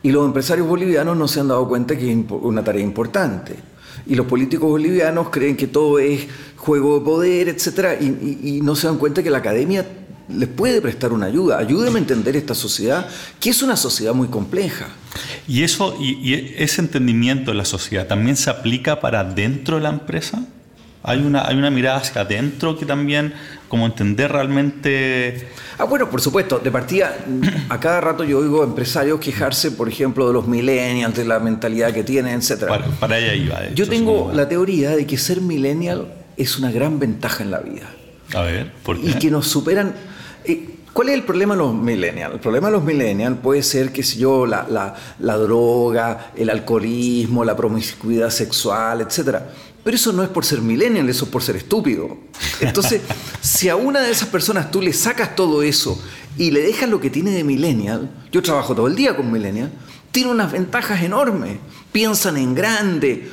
Y 0.03 0.11
los 0.11 0.27
empresarios 0.27 0.67
bolivianos 0.67 1.17
no 1.17 1.29
se 1.29 1.41
han 1.41 1.49
dado 1.49 1.69
cuenta 1.69 1.97
que 1.97 2.13
es 2.13 2.19
una 2.31 2.63
tarea 2.63 2.83
importante 2.83 3.72
y 4.07 4.15
los 4.15 4.27
políticos 4.27 4.69
bolivianos 4.69 5.31
creen 5.31 5.57
que 5.57 5.67
todo 5.67 5.99
es 5.99 6.27
juego 6.57 6.99
de 6.99 7.05
poder, 7.05 7.49
etcétera, 7.49 7.95
y, 7.95 8.61
no 8.63 8.77
se 8.77 8.87
dan 8.87 8.99
cuenta 8.99 9.23
que 9.23 9.31
la 9.31 9.39
academia 9.39 9.87
les 10.29 10.49
puede 10.49 10.81
prestar 10.81 11.13
una 11.13 11.27
ayuda. 11.27 11.59
Ayúdeme 11.59 11.99
a 11.99 12.03
entender 12.03 12.37
esta 12.37 12.55
sociedad, 12.55 13.09
que 13.41 13.51
es 13.51 13.63
una 13.63 13.77
sociedad 13.77 14.15
muy 14.15 14.29
compleja. 14.29 14.87
¿Y 15.49 15.63
eso 15.63 15.97
y, 16.01 16.55
ese 16.57 16.81
entendimiento 16.81 17.51
de 17.51 17.57
la 17.57 17.65
sociedad 17.65 18.07
también 18.07 18.37
se 18.37 18.51
aplica 18.51 19.01
para 19.01 19.25
dentro 19.25 19.77
de 19.77 19.83
la 19.83 19.91
empresa? 19.91 20.45
¿Hay 21.03 21.19
una, 21.19 21.47
¿Hay 21.47 21.57
una 21.57 21.71
mirada 21.71 21.99
hacia 21.99 22.23
adentro 22.23 22.79
que 22.79 22.87
también 22.87 23.35
como 23.73 23.87
entender 23.87 24.31
realmente... 24.31 25.49
Ah, 25.79 25.85
bueno, 25.85 26.11
por 26.11 26.21
supuesto, 26.21 26.59
de 26.59 26.71
partida, 26.71 27.17
a 27.71 27.81
cada 27.81 28.03
rato 28.03 28.23
yo 28.23 28.41
oigo 28.41 28.63
empresarios 28.65 29.19
quejarse, 29.19 29.71
por 29.71 29.89
ejemplo, 29.89 30.27
de 30.27 30.35
los 30.35 30.47
millennials, 30.47 31.17
de 31.17 31.25
la 31.25 31.39
mentalidad 31.39 31.91
que 31.91 32.05
tienen, 32.05 32.39
etc. 32.39 32.67
Para, 33.01 33.17
allá 33.17 33.35
iba. 33.35 33.71
yo 33.71 33.89
tengo 33.89 34.31
la 34.31 34.47
teoría 34.47 34.91
de 34.91 35.07
que 35.07 35.17
ser 35.17 35.41
millennial 35.41 36.13
es 36.37 36.59
una 36.59 36.71
gran 36.71 36.99
ventaja 36.99 37.43
en 37.45 37.51
la 37.51 37.61
vida. 37.61 37.89
A 38.35 38.43
ver, 38.43 38.71
¿por 38.83 39.01
qué? 39.01 39.09
Y 39.09 39.15
que 39.15 39.31
nos 39.31 39.49
superan... 39.49 39.95
Eh, 40.45 40.69
¿Cuál 40.93 41.09
es 41.09 41.15
el 41.15 41.23
problema 41.23 41.55
de 41.55 41.63
los 41.63 41.75
millennials? 41.75 42.35
El 42.35 42.41
problema 42.41 42.67
de 42.67 42.73
los 42.73 42.85
millennials 42.85 43.39
puede 43.43 43.63
ser, 43.63 43.91
qué 43.91 44.03
sé 44.03 44.19
yo, 44.19 44.45
la, 44.45 44.67
la, 44.69 44.95
la 45.21 45.39
droga, 45.39 46.33
el 46.37 46.51
alcoholismo, 46.51 47.43
la 47.43 47.57
promiscuidad 47.57 48.29
sexual, 48.29 49.01
etc. 49.01 49.39
Pero 49.85 49.97
eso 49.97 50.13
no 50.13 50.23
es 50.23 50.29
por 50.29 50.45
ser 50.45 50.61
millennial, 50.61 51.09
eso 51.09 51.25
es 51.25 51.31
por 51.31 51.43
ser 51.43 51.57
estúpido. 51.57 52.17
Entonces, 52.61 53.03
si 53.41 53.69
a 53.69 53.77
una 53.77 54.01
de 54.01 54.11
esas 54.11 54.29
personas 54.29 54.71
tú 54.71 54.81
le 54.81 54.93
sacas 54.93 55.35
todo 55.35 55.63
eso 55.63 56.01
y 56.39 56.51
le 56.51 56.61
dejas 56.61 56.89
lo 56.89 57.01
que 57.01 57.11
tiene 57.11 57.33
de 57.33 57.45
millennial, 57.45 58.11
yo 58.31 58.43
trabajo 58.43 58.75
todo 58.75 58.87
el 58.87 58.95
día 58.95 59.17
con 59.17 59.33
millennial, 59.33 59.73
tiene 60.13 60.31
unas 60.31 60.53
ventajas 60.53 61.03
enormes. 61.03 61.59
Piensan 61.91 62.37
en 62.37 62.55
grande, 62.55 63.29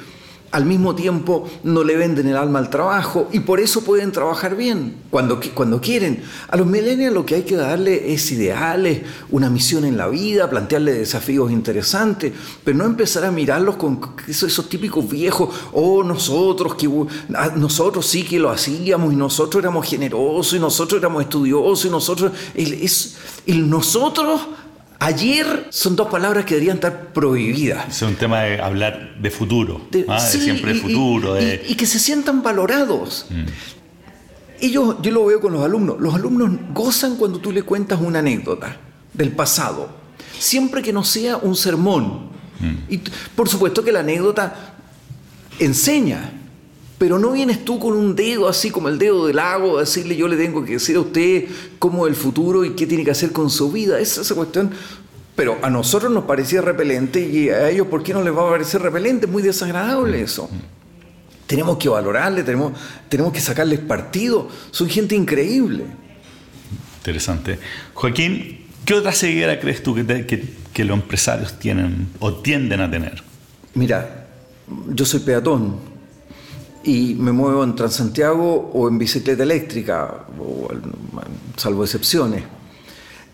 al 0.52 0.66
mismo 0.66 0.96
tiempo 0.96 1.48
no 1.64 1.84
le 1.84 1.96
venden 1.96 2.28
el 2.28 2.36
alma 2.36 2.60
al 2.60 2.70
trabajo 2.70 3.28
y 3.32 3.42
por 3.42 3.60
eso 3.60 3.84
pueden 3.84 4.12
trabajar 4.12 4.56
bien 4.56 4.96
cuando, 5.10 5.40
cuando 5.54 5.80
quieren. 5.80 6.24
A 6.48 6.58
los 6.58 6.66
millennials 6.66 7.14
lo 7.14 7.26
que 7.26 7.36
hay 7.36 7.44
que 7.44 7.56
darle 7.56 8.14
es 8.14 8.32
ideales, 8.32 9.02
una 9.30 9.50
misión 9.50 9.86
en 9.86 9.98
la 9.98 10.08
vida, 10.08 10.50
plantearle 10.50 10.94
desafíos 10.94 11.52
interesantes, 11.52 12.34
pero 12.64 12.78
no 12.78 12.86
empezar 12.86 13.26
a 13.26 13.32
mirarlos 13.32 13.76
con 13.76 14.00
esos, 14.28 14.70
típicos 14.70 15.08
viejos, 15.08 15.50
oh, 15.74 16.04
nosotros, 16.04 16.76
que, 16.76 16.90
ah, 17.36 17.52
nosotros 17.56 18.06
sí 18.06 18.24
que 18.24 18.40
lo 18.40 18.50
hacíamos 18.50 19.14
y 19.14 19.16
nosotros 19.16 19.62
éramos 19.62 19.88
generosos 19.88 20.54
y 20.54 20.60
nosotros 20.60 21.00
éramos 21.00 21.24
estudiosos 21.24 21.86
y 21.86 21.90
nosotros, 21.90 22.32
el 23.46 23.70
nosotros 23.70 24.42
Ayer 25.00 25.68
son 25.70 25.96
dos 25.96 26.10
palabras 26.10 26.44
que 26.44 26.56
deberían 26.56 26.76
estar 26.76 27.14
prohibidas. 27.14 27.88
Es 27.88 28.02
un 28.02 28.16
tema 28.16 28.42
de 28.42 28.62
hablar 28.62 29.16
de 29.18 29.32
futuro, 29.32 29.88
de, 29.92 30.06
¿ah? 30.10 30.20
siempre 30.20 30.74
de 30.74 30.80
futuro. 30.82 31.38
Y, 31.40 31.76
que 31.76 31.86
se 31.86 32.00
sientan 32.00 32.44
valorados. 32.44 33.26
Mm. 33.30 33.46
Ellos, 34.62 34.98
yo 35.02 35.12
lo 35.12 35.26
veo 35.26 35.40
con 35.40 35.54
los 35.54 35.64
alumnos, 35.64 36.02
los 36.02 36.14
alumnos 36.14 36.52
gozan 36.74 37.16
cuando 37.16 37.40
tú 37.40 37.54
le 37.54 37.64
cuentas 37.64 38.02
una 38.02 38.20
anécdota 38.20 38.76
del 39.14 39.32
pasado, 39.32 39.90
siempre 40.38 40.82
que 40.82 40.92
no 40.92 41.06
sea 41.06 41.38
un 41.38 41.56
sermón. 41.56 42.30
Mm. 42.60 42.76
Y 42.94 42.98
por 43.36 43.48
supuesto 43.48 43.86
que 43.86 43.94
la 43.94 44.02
anécdota 44.02 44.76
enseña, 45.60 46.39
pero 47.00 47.18
no 47.18 47.32
vienes 47.32 47.64
tú 47.64 47.80
con 47.80 47.94
un 47.94 48.14
dedo 48.14 48.48
así 48.50 48.70
como 48.70 48.90
el 48.90 49.00
dedo 49.00 49.26
del 49.26 49.38
lago 49.38 49.78
a 49.78 49.82
decirle 49.82 50.18
yo 50.18 50.28
le 50.28 50.36
tengo 50.36 50.66
que 50.66 50.74
decir 50.74 50.98
a 50.98 51.00
usted 51.00 51.46
cómo 51.80 52.06
es 52.06 52.12
el 52.12 52.16
futuro 52.16 52.66
y 52.66 52.72
qué 52.72 52.86
tiene 52.86 53.06
que 53.06 53.12
hacer 53.12 53.32
con 53.32 53.50
su 53.50 53.72
vida. 53.72 54.00
Esa, 54.00 54.22
esa 54.22 54.36
cuestión. 54.36 54.70
Pero 55.34 55.58
a 55.62 55.70
nosotros 55.70 56.12
nos 56.12 56.26
parecía 56.26 56.60
repelente 56.62 57.22
y 57.22 57.48
a 57.48 57.70
ellos, 57.70 57.88
¿por 57.88 58.04
qué 58.04 58.14
no 58.14 58.22
les 58.22 58.36
va 58.36 58.46
a 58.46 58.52
parecer 58.52 58.82
repelente? 58.82 59.28
Es 59.28 59.32
muy 59.32 59.42
desagradable 59.42 60.22
eso. 60.22 60.50
Tenemos 61.48 61.78
que 61.78 61.88
valorarle, 61.88 62.44
tenemos, 62.44 62.74
tenemos 63.08 63.32
que 63.32 63.40
sacarles 63.40 63.80
partido. 63.80 64.50
Son 64.70 64.90
gente 64.90 65.16
increíble. 65.16 65.86
Interesante. 66.98 67.60
Joaquín, 67.94 68.66
¿qué 68.84 68.94
otra 68.94 69.14
ceguera 69.14 69.58
crees 69.58 69.82
tú 69.82 69.96
que, 69.96 70.50
que 70.74 70.84
los 70.84 71.00
empresarios 71.00 71.58
tienen 71.58 72.10
o 72.20 72.34
tienden 72.34 72.82
a 72.82 72.92
tener? 72.92 73.24
Mira, 73.74 74.28
yo 74.90 75.06
soy 75.06 75.22
peatón 75.22 75.89
y 76.84 77.16
me 77.16 77.32
muevo 77.32 77.64
en 77.64 77.76
Transantiago 77.76 78.72
o 78.74 78.88
en 78.88 78.98
bicicleta 78.98 79.44
eléctrica, 79.44 80.26
o, 80.40 80.70
salvo 81.58 81.84
excepciones. 81.84 82.44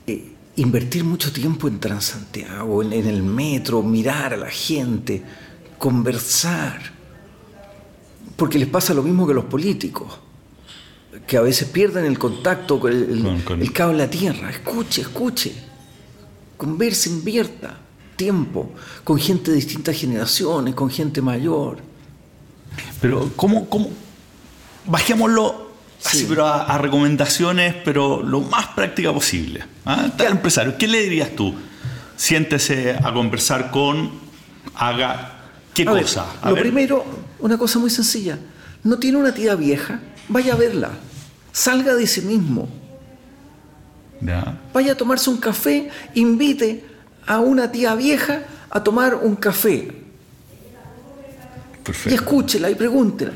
Eh, 0.08 0.34
invertir 0.58 1.04
mucho 1.04 1.32
tiempo 1.32 1.68
en 1.68 1.80
Transantiago, 1.80 2.82
en, 2.82 2.94
en 2.94 3.08
el 3.08 3.22
metro, 3.22 3.84
mirar 3.84 4.34
a 4.34 4.38
la 4.38 4.50
gente, 4.50 5.22
conversar, 5.78 6.80
porque 8.36 8.58
les 8.58 8.68
pasa 8.68 8.94
lo 8.94 9.04
mismo 9.04 9.26
que 9.26 9.34
a 9.34 9.36
los 9.36 9.46
políticos, 9.46 10.20
que 11.28 11.38
a 11.38 11.42
veces 11.42 11.68
pierden 11.70 12.06
el 12.06 12.18
contacto 12.18 12.80
con 12.80 12.92
el, 12.92 13.44
el 13.60 13.74
cable 13.74 14.04
a 14.04 14.10
tierra. 14.10 14.50
Escuche, 14.50 15.02
escuche, 15.02 15.54
converse, 16.58 17.10
invierta 17.10 17.80
tiempo 18.16 18.72
con 19.04 19.20
gente 19.20 19.52
de 19.52 19.58
distintas 19.58 19.96
generaciones, 19.96 20.74
con 20.74 20.90
gente 20.90 21.22
mayor 21.22 21.95
pero, 23.02 23.32
¿cómo, 23.36 23.70
cómo? 23.70 23.90
Bajémoslo 24.86 25.72
así, 26.04 26.26
pero 26.28 26.48
a, 26.48 26.78
recomendaciones, 26.78 27.76
pero 27.84 28.22
lo 28.22 28.42
más 28.42 28.68
práctica 28.68 29.12
posible. 29.14 29.64
¿ah? 29.86 30.08
empresario, 30.20 30.78
¿qué 30.78 30.88
le 30.88 31.02
dirías 31.02 31.36
tú? 31.36 31.54
Siéntese 32.16 32.98
a 33.04 33.12
conversar 33.14 33.72
con, 33.72 34.12
haga, 34.76 35.40
¿qué 35.74 35.86
cosa? 35.86 36.26
lo 36.46 36.56
primero, 36.56 37.06
una 37.40 37.58
cosa 37.58 37.80
muy 37.80 37.90
sencilla. 37.90 38.38
No 38.84 39.00
tiene 39.00 39.18
una 39.18 39.34
tía 39.34 39.56
vieja, 39.56 40.00
vaya 40.30 40.54
a 40.54 40.56
verla. 40.56 40.92
Salga 41.52 41.96
de 41.96 42.06
sí 42.06 42.22
mismo. 42.22 42.70
Vaya 44.74 44.94
a 44.94 44.96
tomarse 44.96 45.30
un 45.30 45.38
café, 45.38 45.90
invite 46.14 46.86
a 47.26 47.40
una 47.40 47.72
tía 47.72 47.96
vieja 47.96 48.44
a 48.70 48.84
tomar 48.84 49.16
un 49.16 49.36
café 49.36 50.05
y 52.06 52.14
escúchela 52.14 52.70
y 52.70 52.76
pregúntela. 52.76 53.34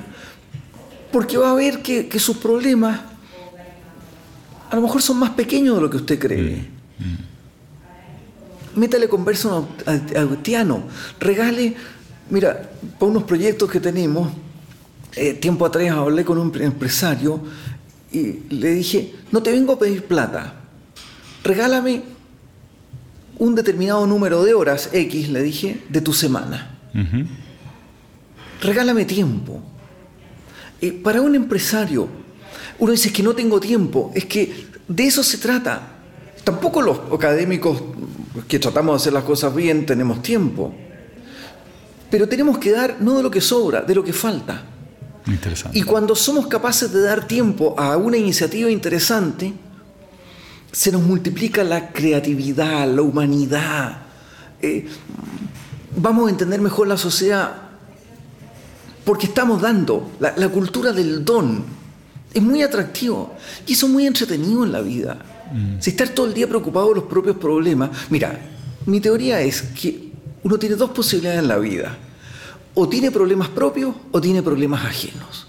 Porque 1.12 1.38
va 1.38 1.52
a 1.52 1.56
ver 1.56 1.82
que, 1.82 2.20
sus 2.20 2.38
problemas 2.38 3.02
a 4.70 4.76
lo 4.76 4.84
mejor 4.84 5.02
son 5.02 5.18
más 5.18 5.32
pequeños 5.32 5.76
de 5.76 5.82
lo 5.82 5.90
que 5.90 5.98
usted 5.98 6.20
cree. 6.20 6.68
Mm, 7.00 7.04
mm. 7.04 8.80
Métale 8.80 9.10
conversa 9.10 9.64
a 9.86 10.20
Agutiano. 10.20 10.84
Regale, 11.20 11.76
mira, 12.30 12.70
para 13.00 13.12
unos 13.12 13.24
proyectos 13.24 13.70
que 13.72 13.80
tenemos, 13.80 14.32
eh, 15.16 15.34
tiempo 15.34 15.66
atrás 15.66 15.90
hablé 15.90 16.24
con 16.24 16.38
un 16.38 16.56
empresario 16.62 17.42
y 18.12 18.54
le 18.54 18.74
dije, 18.74 19.16
no 19.32 19.42
te 19.42 19.52
vengo 19.52 19.74
a 19.74 19.80
pedir 19.80 20.06
plata, 20.06 20.54
regálame 21.44 22.04
un 23.40 23.56
determinado 23.56 24.06
número 24.06 24.44
de 24.44 24.54
horas 24.54 24.90
X, 24.94 25.30
le 25.30 25.42
dije, 25.42 25.82
de 25.90 26.02
tu 26.02 26.14
semana 26.14 26.78
regálame 28.62 29.06
tiempo. 29.06 29.62
Eh, 30.82 30.94
para 30.94 31.22
un 31.22 31.36
empresario, 31.36 32.08
uno 32.80 32.92
dice 32.92 33.12
que 33.12 33.24
no 33.24 33.34
tengo 33.34 33.60
tiempo, 33.60 34.12
es 34.16 34.26
que 34.26 34.68
de 34.88 35.06
eso 35.06 35.24
se 35.24 35.38
trata. 35.38 35.96
Tampoco 36.44 36.82
los 36.82 37.00
académicos 37.14 37.82
que 38.48 38.60
tratamos 38.60 38.94
de 38.94 38.98
hacer 38.98 39.14
las 39.14 39.24
cosas 39.24 39.54
bien 39.54 39.86
tenemos 39.86 40.22
tiempo. 40.22 40.74
Pero 42.10 42.28
tenemos 42.28 42.58
que 42.58 42.72
dar 42.72 42.98
no 43.02 43.18
de 43.18 43.24
lo 43.24 43.30
que 43.30 43.42
sobra, 43.42 43.82
de 43.82 43.94
lo 43.94 44.04
que 44.04 44.14
falta. 44.14 44.64
Interesante. 45.28 45.78
Y 45.78 45.84
cuando 45.84 46.16
somos 46.16 46.48
capaces 46.48 46.92
de 46.92 47.02
dar 47.02 47.28
tiempo 47.28 47.76
a 47.78 47.98
una 47.98 48.18
iniciativa 48.18 48.72
interesante, 48.72 49.54
se 50.72 50.92
nos 50.92 51.02
multiplica 51.02 51.64
la 51.64 51.92
creatividad, 51.92 52.88
la 52.88 53.02
humanidad. 53.02 54.04
Eh, 54.62 54.88
vamos 55.96 56.28
a 56.28 56.32
entender 56.32 56.62
mejor 56.62 56.88
la 56.88 56.98
sociedad 56.98 57.69
porque 59.10 59.26
estamos 59.26 59.60
dando 59.60 60.12
la, 60.20 60.50
cultura 60.50 60.94
del 60.94 61.26
don. 61.26 61.66
Es 62.32 62.44
muy 62.44 62.62
atractivo 62.62 63.36
y 63.66 63.74
eso 63.74 63.88
es 63.88 63.92
muy 63.92 64.06
entretenido 64.06 64.64
en 64.64 64.72
la 64.72 64.82
vida. 64.82 65.18
Mm. 65.52 65.82
Si 65.82 65.90
estar 65.90 66.10
todo 66.10 66.28
el 66.28 66.36
día 66.36 66.48
preocupado 66.48 66.90
de 66.90 66.96
los 66.98 67.06
propios 67.06 67.36
problemas. 67.38 67.90
Mira, 68.12 68.40
mi 68.86 69.02
teoría 69.02 69.42
es 69.42 69.64
que 69.64 70.12
uno 70.44 70.60
tiene 70.60 70.76
dos 70.76 70.92
posibilidades 70.92 71.40
en 71.40 71.48
la 71.48 71.58
vida. 71.58 71.98
O 72.76 72.88
tiene 72.88 73.10
problemas 73.10 73.50
propios 73.50 73.96
o 74.12 74.22
tiene 74.22 74.44
problemas 74.44 74.86
ajenos. 74.86 75.48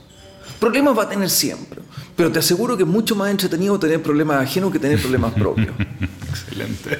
Problemas 0.58 0.96
va 0.96 1.02
a 1.02 1.08
tener 1.10 1.28
siempre, 1.28 1.82
pero 2.16 2.32
te 2.32 2.38
aseguro 2.38 2.78
que 2.78 2.84
es 2.84 2.88
mucho 2.88 3.14
más 3.14 3.30
entretenido 3.30 3.78
tener 3.78 4.02
problemas 4.02 4.42
ajenos 4.42 4.72
que 4.72 4.78
tener 4.78 4.98
problemas 5.02 5.34
propios. 5.34 5.74
Excelente. 6.30 6.98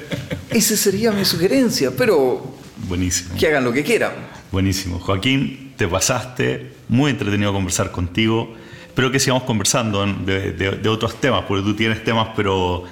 Esa 0.50 0.76
sería 0.76 1.10
mi 1.10 1.24
sugerencia, 1.24 1.90
pero 1.96 2.54
Buenísimo. 2.86 3.34
que 3.38 3.46
hagan 3.46 3.64
lo 3.64 3.72
que 3.72 3.82
quieran. 3.82 4.12
Buenísimo. 4.52 4.98
Joaquín, 4.98 5.69
te 5.80 5.88
pasaste, 5.88 6.72
muy 6.90 7.10
entretenido 7.10 7.54
conversar 7.54 7.90
contigo. 7.90 8.52
Espero 8.86 9.10
que 9.10 9.18
sigamos 9.18 9.44
conversando 9.44 10.04
de, 10.04 10.88
otros 10.90 11.18
temas, 11.18 11.44
porque 11.48 11.64
tú 11.64 11.74
tienes 11.74 12.04
temas, 12.04 12.28
pero 12.36 12.84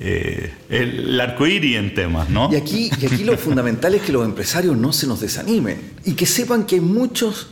eh, 0.00 0.52
el, 0.68 1.20
arco 1.20 1.44
arcoíris 1.44 1.76
en 1.76 1.94
temas, 1.94 2.28
¿no? 2.30 2.50
Y 2.52 2.56
aquí, 2.56 2.90
y 3.00 3.06
aquí 3.06 3.22
lo 3.22 3.38
fundamental 3.38 3.94
es 3.94 4.02
que 4.02 4.10
los 4.10 4.24
empresarios 4.24 4.76
no 4.76 4.92
se 4.92 5.06
nos 5.06 5.20
desanimen 5.20 5.92
y 6.04 6.14
que 6.14 6.26
sepan 6.26 6.66
que 6.66 6.74
hay 6.74 6.80
muchos 6.80 7.50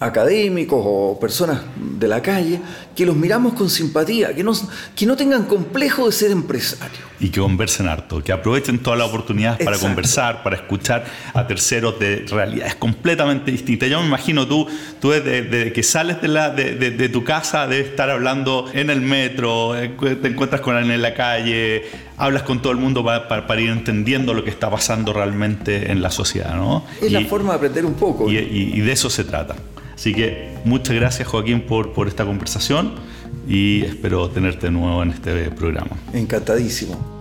académicos 0.00 0.80
o 0.82 1.18
personas 1.20 1.60
de 1.76 2.08
la 2.08 2.22
calle, 2.22 2.58
que 2.96 3.04
los 3.04 3.14
miramos 3.14 3.52
con 3.52 3.68
simpatía, 3.68 4.34
que 4.34 4.42
no, 4.42 4.52
que 4.96 5.04
no 5.04 5.14
tengan 5.14 5.44
complejo 5.44 6.06
de 6.06 6.12
ser 6.12 6.30
empresarios. 6.30 7.00
Y 7.20 7.28
que 7.28 7.38
conversen 7.38 7.86
harto, 7.86 8.24
que 8.24 8.32
aprovechen 8.32 8.78
todas 8.78 8.98
las 8.98 9.08
oportunidades 9.08 9.62
para 9.62 9.78
conversar, 9.78 10.42
para 10.42 10.56
escuchar 10.56 11.04
a 11.34 11.46
terceros 11.46 11.98
de 11.98 12.24
realidades 12.30 12.76
completamente 12.76 13.50
distintas. 13.50 13.90
Yo 13.90 14.00
me 14.00 14.06
imagino 14.06 14.48
tú, 14.48 14.66
tú 15.02 15.10
desde, 15.10 15.70
que 15.70 15.82
sales 15.82 16.22
de, 16.22 16.28
la, 16.28 16.48
de, 16.48 17.08
tu 17.10 17.22
casa, 17.22 17.66
debes 17.66 17.88
estar 17.88 18.08
hablando 18.08 18.70
en 18.72 18.88
el 18.88 19.02
metro, 19.02 19.74
te 19.74 20.28
encuentras 20.28 20.62
con 20.62 20.76
alguien 20.76 20.94
en 20.94 21.02
la 21.02 21.12
calle, 21.12 21.82
hablas 22.16 22.44
con 22.44 22.62
todo 22.62 22.72
el 22.72 22.78
mundo 22.78 23.04
para, 23.04 23.60
ir 23.60 23.68
entendiendo 23.68 24.32
lo 24.32 24.42
que 24.44 24.50
está 24.50 24.70
pasando 24.70 25.12
realmente 25.12 25.92
en 25.92 26.00
la 26.00 26.10
sociedad. 26.10 26.56
¿no? 26.56 26.86
Es 27.02 27.12
la 27.12 27.20
forma 27.26 27.50
de 27.50 27.56
aprender 27.56 27.84
un 27.84 27.94
poco. 27.94 28.30
y 28.30 28.80
de 28.80 28.92
eso 28.92 29.10
se 29.10 29.24
trata. 29.24 29.56
Así 30.00 30.14
que 30.14 30.48
muchas 30.64 30.96
gracias 30.96 31.28
Joaquín 31.28 31.60
por, 31.60 31.92
por 31.92 32.08
esta 32.08 32.24
conversación 32.24 32.94
y 33.46 33.82
espero 33.82 34.30
tenerte 34.30 34.68
de 34.68 34.72
nuevo 34.72 35.02
en 35.02 35.10
este 35.10 35.50
programa. 35.50 35.90
Encantadísimo. 36.14 37.19